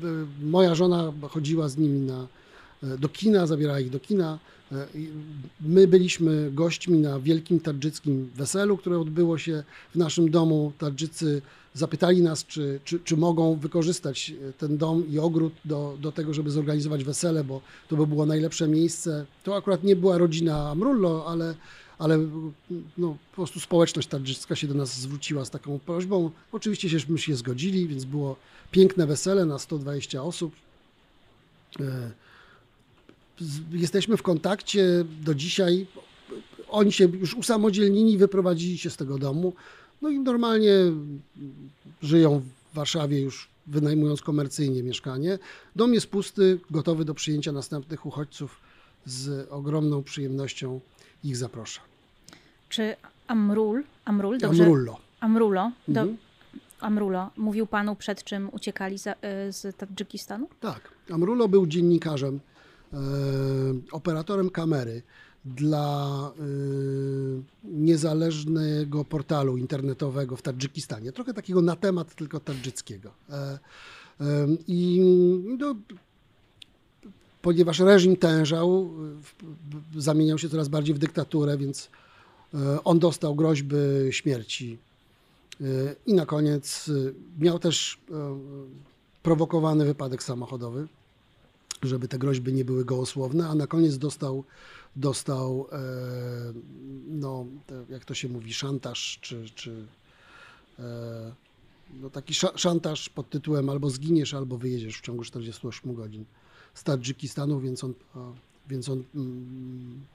[0.10, 2.28] y, Moja żona chodziła z nimi na,
[2.84, 4.40] e, do kina, zabierała ich do kina.
[5.62, 10.72] My byliśmy gośćmi na wielkim tadżyckim weselu, które odbyło się w naszym domu.
[10.78, 11.42] Tadżycy
[11.74, 16.34] zapytali nas, czy, czy, czy mogą wykorzystać e, ten dom i ogród do, do tego,
[16.34, 19.26] żeby zorganizować wesele, bo to by było najlepsze miejsce.
[19.44, 21.56] To akurat nie była rodzina Amrullo, ale,
[22.00, 22.20] ale
[22.98, 26.32] no, po prostu społeczność tadżycka się do nas zwróciła z taką prośbą.
[26.52, 28.36] Oczywiście żeśmy się zgodzili, więc było
[28.72, 30.56] piękne wesele na 120 osób.
[31.80, 32.12] E,
[33.72, 35.88] Jesteśmy w kontakcie do dzisiaj.
[36.70, 39.54] Oni się już usamodzielnili, wyprowadzili się z tego domu.
[40.02, 40.72] No i normalnie
[42.02, 45.40] żyją w Warszawie już wynajmując komercyjnie mieszkanie.
[45.76, 48.60] Dom jest pusty, gotowy do przyjęcia następnych uchodźców.
[49.06, 50.80] Z ogromną przyjemnością
[51.24, 51.82] ich zaprasza.
[52.70, 52.96] Czy
[53.28, 54.64] Amrul, Amrul, dobrze?
[54.64, 54.98] Amrullo.
[55.20, 56.18] Amrulo, do, Mhm.
[56.80, 59.16] Amrulo mówił panu przed czym uciekali za, y,
[59.54, 60.48] z Tadżykistanu?
[60.60, 60.92] Tak.
[61.12, 62.40] Amrulo był dziennikarzem,
[63.92, 65.02] operatorem kamery
[65.46, 66.44] dla e,
[67.64, 71.12] niezależnego portalu internetowego w Tadżykistanie.
[71.12, 73.12] Trochę takiego na temat tylko tadżyckiego.
[73.30, 75.02] E, e, I
[75.60, 75.76] no,
[77.42, 78.90] ponieważ reżim tężał,
[79.98, 81.90] zamieniał się coraz bardziej w dyktaturę, więc
[82.54, 83.78] e, on dostał groźby
[84.12, 84.78] śmierci.
[85.62, 86.94] E, I na koniec e,
[87.44, 88.40] miał też e,
[89.24, 90.88] prowokowany wypadek samochodowy,
[91.84, 94.44] żeby te groźby nie były gołosłowne, a na koniec dostał,
[94.96, 95.80] dostał e,
[97.08, 97.46] no,
[97.90, 99.86] jak to się mówi, szantaż, czy, czy
[100.80, 101.32] e,
[102.02, 106.26] no, taki sza, szantaż pod tytułem albo zginiesz, albo wyjedziesz w ciągu 48 godzin
[106.74, 107.94] z Tadżykistanu, więc on,
[108.70, 110.06] więc on mm,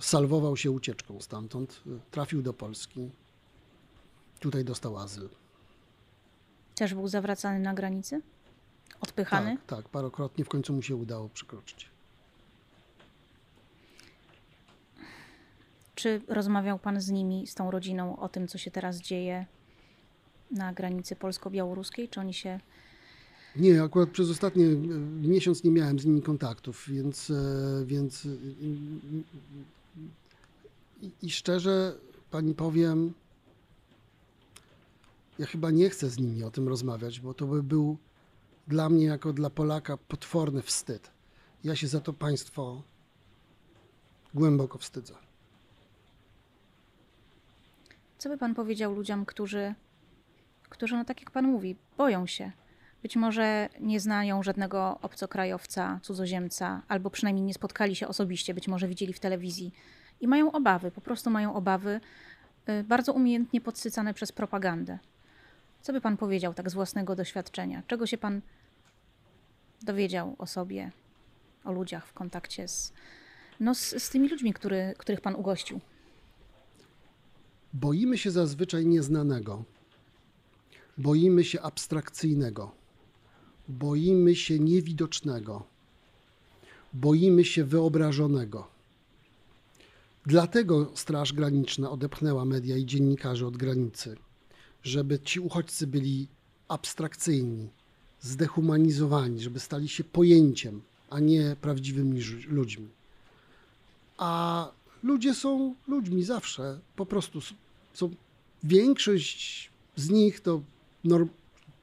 [0.00, 1.80] salwował się ucieczką stamtąd,
[2.10, 3.10] trafił do Polski,
[4.40, 5.28] tutaj dostał azyl.
[6.74, 8.20] Też był zawracany na granicy?
[9.04, 9.56] Odpychany?
[9.66, 11.88] Tak, tak, parokrotnie w końcu mu się udało przekroczyć.
[15.94, 19.46] Czy rozmawiał pan z nimi, z tą rodziną o tym, co się teraz dzieje
[20.50, 22.08] na granicy polsko-białoruskiej?
[22.08, 22.60] Czy oni się
[23.56, 24.76] Nie, akurat przez ostatni e,
[25.28, 28.28] miesiąc nie miałem z nimi kontaktów, więc, e, więc e,
[31.02, 31.94] i, i szczerze
[32.30, 33.12] pani powiem,
[35.38, 37.96] ja chyba nie chcę z nimi o tym rozmawiać, bo to by był
[38.68, 41.10] dla mnie jako dla Polaka potworny wstyd.
[41.64, 42.82] Ja się za to państwo
[44.34, 45.14] głęboko wstydzę.
[48.18, 49.74] Co by pan powiedział ludziom, którzy,
[50.68, 52.52] którzy, no tak jak pan mówi, boją się?
[53.02, 58.88] Być może nie znają żadnego obcokrajowca, cudzoziemca, albo przynajmniej nie spotkali się osobiście, być może
[58.88, 59.72] widzieli w telewizji
[60.20, 62.00] i mają obawy, po prostu mają obawy,
[62.68, 64.98] y, bardzo umiejętnie podsycane przez propagandę.
[65.84, 67.82] Co by pan powiedział tak z własnego doświadczenia?
[67.86, 68.40] Czego się pan
[69.82, 70.90] dowiedział o sobie,
[71.64, 72.92] o ludziach w kontakcie z,
[73.60, 75.80] no, z, z tymi ludźmi, który, których pan ugościł?
[77.72, 79.64] Boimy się zazwyczaj nieznanego.
[80.98, 82.70] Boimy się abstrakcyjnego.
[83.68, 85.66] Boimy się niewidocznego.
[86.92, 88.68] Boimy się wyobrażonego.
[90.26, 94.16] Dlatego Straż Graniczna odepchnęła media i dziennikarzy od granicy,
[94.84, 96.28] żeby ci uchodźcy byli
[96.68, 97.68] abstrakcyjni,
[98.20, 102.88] zdehumanizowani, żeby stali się pojęciem, a nie prawdziwymi ludźmi.
[104.18, 104.70] A
[105.02, 106.78] ludzie są ludźmi zawsze.
[106.96, 107.40] Po prostu
[107.94, 108.10] są
[108.62, 110.62] większość z nich to
[111.04, 111.28] norm,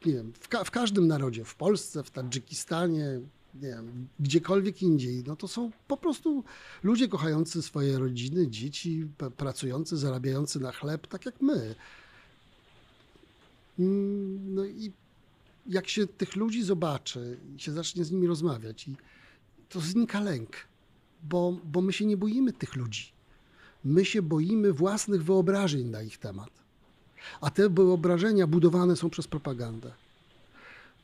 [0.06, 3.20] nie wiem, w, ka- w każdym narodzie, w Polsce, w Tadżykistanie,
[3.56, 6.44] nie wiem, gdziekolwiek indziej, no to są po prostu
[6.84, 9.08] ludzie kochający swoje rodziny, dzieci,
[9.38, 11.76] pracujący, zarabiający na chleb, tak jak my.
[13.80, 14.92] Mm, No i
[15.68, 18.90] jak się tych ludzi zobaczy się zacznie z nimi rozmawiać,
[19.70, 20.68] to znika lęk,
[21.24, 23.12] bo, bo my się nie boimy tych ludzi.
[23.84, 26.50] My się boimy własnych wyobrażeń na ich temat.
[27.42, 29.92] A te wyobrażenia budowane są przez propagandę.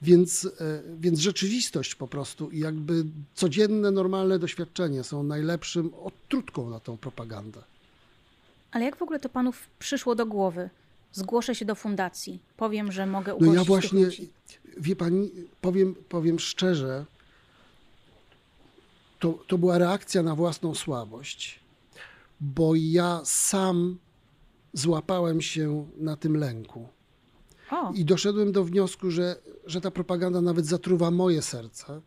[0.01, 3.05] Więc, e, więc rzeczywistość po prostu i jakby
[3.35, 7.63] codzienne, normalne doświadczenie są najlepszym odtrutką na tą propagandę.
[8.71, 10.69] Ale jak w ogóle to panów przyszło do głowy?
[11.17, 14.29] Zgłoszę się do fundacji, powiem, że mogę No ugościć ja tych właśnie, ludzi.
[14.77, 17.05] wie pani, powiem, powiem szczerze,
[19.19, 21.59] to, to była reakcja na własną słabość,
[22.41, 23.97] bo ja sam
[24.73, 26.87] złapałem się na tym lęku.
[27.71, 32.01] O, I doszedłem do wniosku, że, że ta propaganda nawet zatruwa moje serce.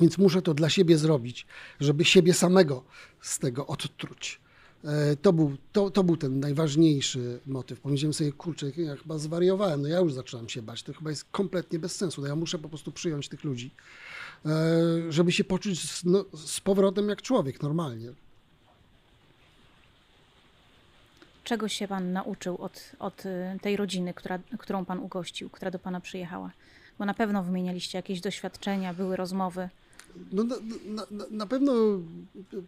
[0.00, 1.46] Więc muszę to dla siebie zrobić,
[1.80, 2.84] żeby siebie samego
[3.20, 4.40] z tego odtruć.
[4.84, 7.80] E, To był, to, to był ten najważniejszy motyw.
[7.80, 11.24] Pomyślałem sobie, kurczę, ja chyba zwariowałem, no ja już zaczynam się bać, to chyba jest
[11.24, 12.20] kompletnie bez sensu.
[12.20, 13.70] No ja muszę po prostu przyjąć tych ludzi,
[14.46, 18.12] e, żeby się poczuć z, no, z powrotem jak człowiek, normalnie.
[21.44, 25.78] czego się pan nauczył od, od y, tej rodziny, która, którą pan ugościł, która do
[25.78, 26.50] pana przyjechała?
[26.98, 29.68] Bo na pewno wymienialiście jakieś doświadczenia, były rozmowy.
[30.32, 30.56] No, na,
[31.10, 31.72] na, na- pewno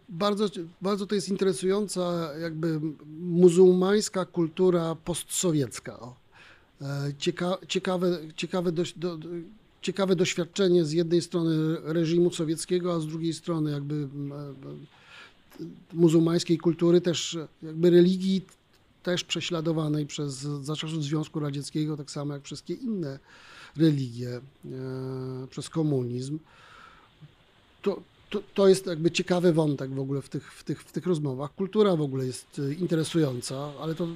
[0.09, 0.49] bardzo,
[0.81, 2.79] bardzo to jest interesująca jakby
[3.19, 5.99] muzułmańska kultura postsowiecka.
[6.81, 9.17] E, Cieka, ciekawe, ciekawe, do, do,
[9.81, 14.07] ciekawe doświadczenie z jednej strony reżimu sowieckiego, a z drugiej strony jakby e,
[15.93, 18.41] muzułmańskiej kultury, też jakby religii
[19.03, 23.19] też prześladowanej przez za czasów Związku Radzieckiego, tak samo jak wszystkie inne
[23.77, 24.41] religie, e,
[25.49, 26.39] przez komunizm
[27.81, 31.05] to, to, to jest jakby ciekawy wątek w ogóle w tych, w, tych, w tych
[31.05, 31.55] rozmowach.
[31.55, 34.07] Kultura w ogóle jest y, interesująca, ale to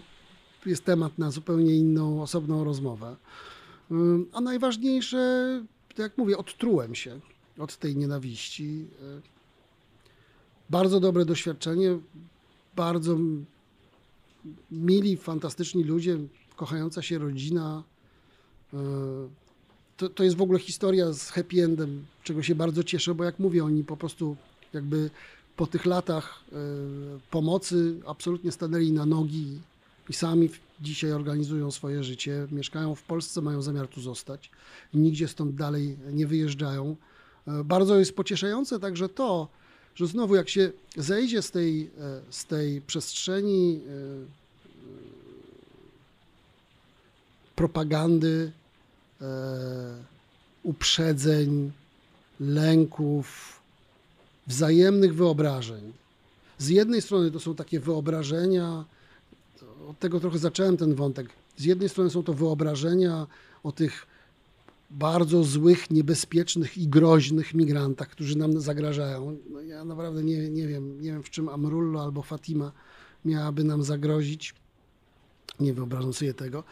[0.66, 3.16] jest temat na zupełnie inną, osobną rozmowę.
[4.34, 7.20] A najważniejsze, tak jak mówię, odtrułem się
[7.58, 8.88] od tej nienawiści.
[9.02, 9.32] Y,
[10.70, 12.00] Bardzo dobre doświadczenie,
[12.76, 13.18] bardzo
[14.72, 16.18] mili, fantastyczni ludzie,
[16.56, 17.84] kochająca się rodzina.
[20.02, 23.24] Y, to, to jest w ogóle historia z happy endem, czego się bardzo cieszę, bo
[23.24, 24.36] jak mówię, oni po prostu
[24.74, 25.10] jakby
[25.58, 26.56] po tych latach e,
[27.32, 29.60] pomocy absolutnie stanęli na nogi
[30.10, 30.50] i sami
[30.82, 32.48] dzisiaj organizują swoje życie.
[32.52, 34.52] Mieszkają w Polsce, mają zamiar tu zostać
[34.94, 36.96] nigdzie stąd dalej nie wyjeżdżają.
[37.48, 39.48] E, Bardzo jest pocieszające także to,
[39.96, 43.82] że znowu jak się zejdzie z tej, e, z tej przestrzeni
[47.56, 48.52] propagandy,
[50.64, 51.72] uprzedzeń,
[52.40, 53.60] lęków,
[54.48, 55.94] wzajemnych wyobrażeń.
[56.58, 58.86] Z jednej strony to są takie wyobrażenia,
[59.90, 61.30] od tego trochę zacząłem ten wątek.
[61.58, 63.28] Z jednej strony są to wyobrażenia
[63.64, 64.08] o tych
[64.90, 69.38] bardzo złych, niebezpiecznych i groźnych migrantach, którzy nam zagrażają.
[69.50, 72.72] No ja naprawdę nie, nie wiem, nie wiem w czym Amrullo albo Fatima
[73.26, 74.54] miałaby nam zagrozić.
[75.60, 76.64] Nie wyobrażam sobie tego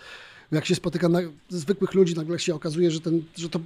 [0.52, 1.20] jak się spotyka na,
[1.50, 3.60] zwykłych ludzi, nagle się okazuje, że, ten, że to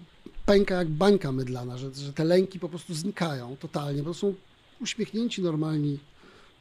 [0.46, 4.34] pęka jak bańka mydlana, że, że te lęki po prostu znikają totalnie, bo są
[4.82, 6.00] uśmiechnięci, normalni,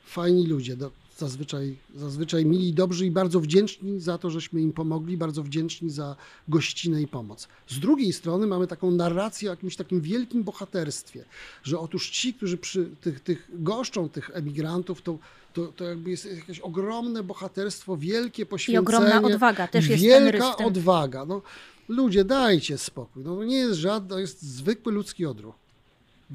[0.04, 5.16] fajni ludzie, do, zazwyczaj, zazwyczaj mili dobrzy i bardzo wdzięczni za to, żeśmy im pomogli,
[5.16, 6.16] bardzo wdzięczni za
[6.48, 7.48] gościnę i pomoc.
[7.68, 11.24] Z drugiej strony mamy taką narrację o jakimś takim wielkim bohaterstwie,
[11.62, 15.18] że otóż ci, którzy przy tych, tych goszczą tych emigrantów, to,
[15.52, 18.80] to, to jakby jest jakieś ogromne bohaterstwo, wielkie I poświęcenie.
[18.80, 21.24] ogromna odwaga też jest Wielka odwaga.
[21.24, 21.42] No,
[21.88, 23.24] ludzie, dajcie spokój.
[23.24, 25.54] No, to nie jest żadne, to jest zwykły ludzki odruch.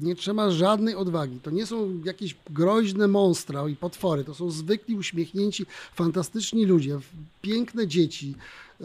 [0.02, 1.40] Nie trzeba żadnej odwagi.
[1.42, 4.24] To nie są jakieś groźne monstra i potwory.
[4.24, 6.98] To są zwykli, uśmiechnięci, fantastyczni ludzie,
[7.42, 8.34] piękne dzieci,
[8.80, 8.84] e,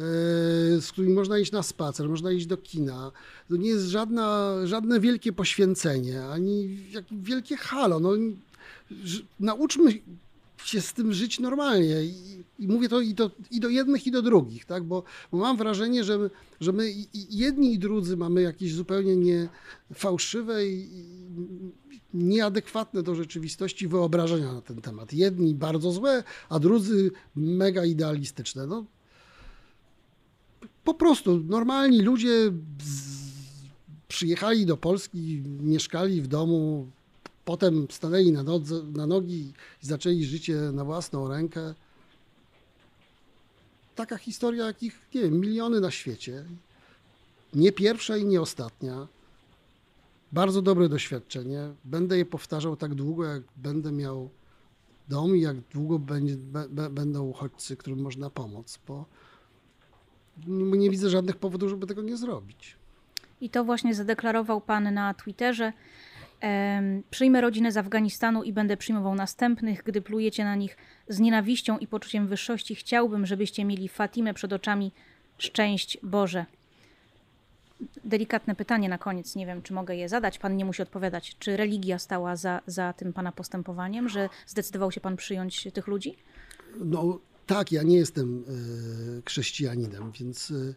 [0.81, 3.11] z którymi można iść na spacer, można iść do kina.
[3.49, 6.77] To nie jest żadna, żadne wielkie poświęcenie, ani
[7.11, 7.99] wielkie halo.
[7.99, 8.09] No,
[9.39, 9.99] nauczmy
[10.63, 12.03] się z tym żyć normalnie.
[12.03, 14.83] I, i mówię to i, do i do jednych, i do drugich, tak?
[14.83, 16.29] bo, bo mam wrażenie, że
[16.59, 16.93] że my
[17.29, 19.49] jedni i drudzy mamy jakieś zupełnie nie
[19.93, 20.89] fałszywe i
[22.13, 25.13] nieadekwatne do rzeczywistości wyobrażenia na ten temat.
[25.13, 28.67] Jedni bardzo złe, a drudzy mega idealistyczne.
[28.67, 28.85] No,
[30.83, 32.51] po prostu normalni ludzie
[32.83, 33.23] z,
[34.07, 36.91] przyjechali do Polski, mieszkali w domu,
[37.45, 41.73] potem stanęli na, nodze, na nogi i zaczęli życie na własną rękę.
[43.95, 46.45] Taka historia, jakich, nie wiem, miliony na świecie.
[47.53, 49.07] Nie pierwsza i nie ostatnia.
[50.31, 51.69] Bardzo dobre doświadczenie.
[51.85, 54.29] Będę je powtarzał tak długo, jak będę miał
[55.09, 56.37] dom i jak długo będzie,
[56.91, 59.05] będą uchodźcy, którym można pomóc, bo
[60.47, 62.75] nie widzę żadnych powodów, żeby tego nie zrobić.
[63.41, 65.73] I to właśnie zadeklarował pan na Twitterze.
[67.11, 69.83] Przyjmę rodzinę z Afganistanu i będę przyjmował następnych.
[69.83, 70.77] Gdy plujecie na nich
[71.07, 74.91] z nienawiścią i poczuciem wyższości, chciałbym, żebyście mieli Fatimę przed oczami.
[75.37, 76.45] Szczęść Boże.
[78.05, 79.35] delikatne pytanie na koniec.
[79.35, 80.39] Nie wiem, czy mogę je zadać.
[80.39, 81.35] Pan nie musi odpowiadać.
[81.39, 86.15] Czy religia stała za, za tym pana postępowaniem, że zdecydował się pan przyjąć tych ludzi?
[86.79, 90.73] No tak, ja nie jestem e, chrześcijaninem, więc e,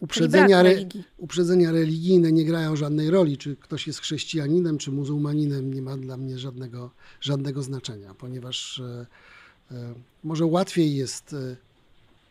[0.00, 0.74] uprzedzenia, re,
[1.18, 3.38] uprzedzenia religijne nie grają żadnej roli.
[3.38, 6.90] Czy ktoś jest chrześcijaninem, czy muzułmaninem, nie ma dla mnie żadnego,
[7.20, 9.06] żadnego znaczenia, ponieważ e,
[9.70, 9.94] e,
[10.24, 11.56] może łatwiej jest, e,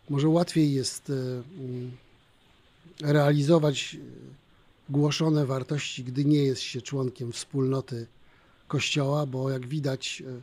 [0.10, 1.92] może łatwiej jest e, mm,
[3.02, 4.06] realizować e,
[4.90, 8.08] głoszone wartości, gdy nie jest się członkiem wspólnoty
[8.68, 10.42] Kościoła, bo jak widać, e,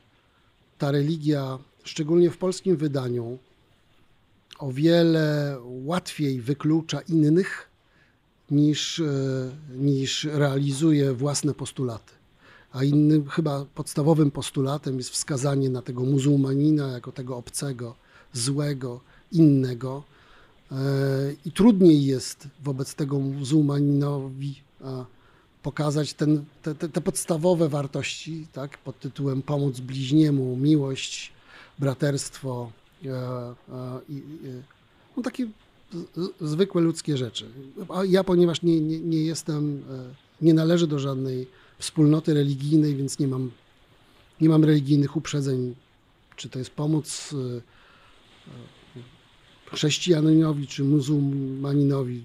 [0.78, 3.39] ta religia, szczególnie w polskim wydaniu,
[4.63, 7.69] o wiele łatwiej wyklucza innych
[8.51, 9.05] niż, e,
[9.77, 12.13] niż realizuje własne postulaty.
[12.73, 17.95] A innym, chyba podstawowym postulatem jest wskazanie na tego muzułmanina jako tego obcego,
[18.33, 19.01] złego,
[19.33, 20.05] innego.
[20.73, 20.77] E,
[21.47, 24.63] I trudniej jest wobec tego muzułmaninowi
[25.63, 31.33] pokazać ten, te, te, podstawowe wartości, tak, pod tytułem pomóc bliźniemu, miłość,
[31.79, 32.71] braterstwo
[35.16, 35.46] no, takie
[35.92, 37.46] z- z- zwykłe ludzkie rzeczy.
[37.88, 41.46] A ja, ponieważ nie, nie, nie jestem, e, nie należę do żadnej
[41.78, 43.50] wspólnoty religijnej, więc nie mam,
[44.40, 45.74] nie mam religijnych uprzedzeń,
[46.36, 47.61] czy to jest pomóc e, e,
[49.70, 52.22] chrześcijaninowi, czy muzułmaninowi,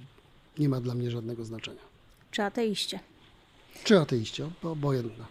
[0.60, 1.82] nie ma dla mnie żadnego znaczenia.
[2.32, 3.00] Czy ateiście?
[3.84, 5.26] Czy ateiście, obojętne.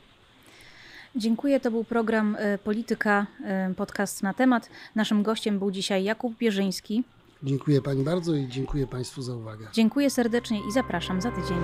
[1.17, 1.61] Dziękuję.
[1.61, 4.71] To był program e, Polityka, e, podcast na temat.
[4.95, 7.05] Naszym gościem był dzisiaj Jakub Bierzyński.
[7.43, 9.67] Dziękuję Pani bardzo i dziękuję Państwu za uwagę.
[9.73, 11.59] Dziękuję serdecznie i zapraszam za tydzień.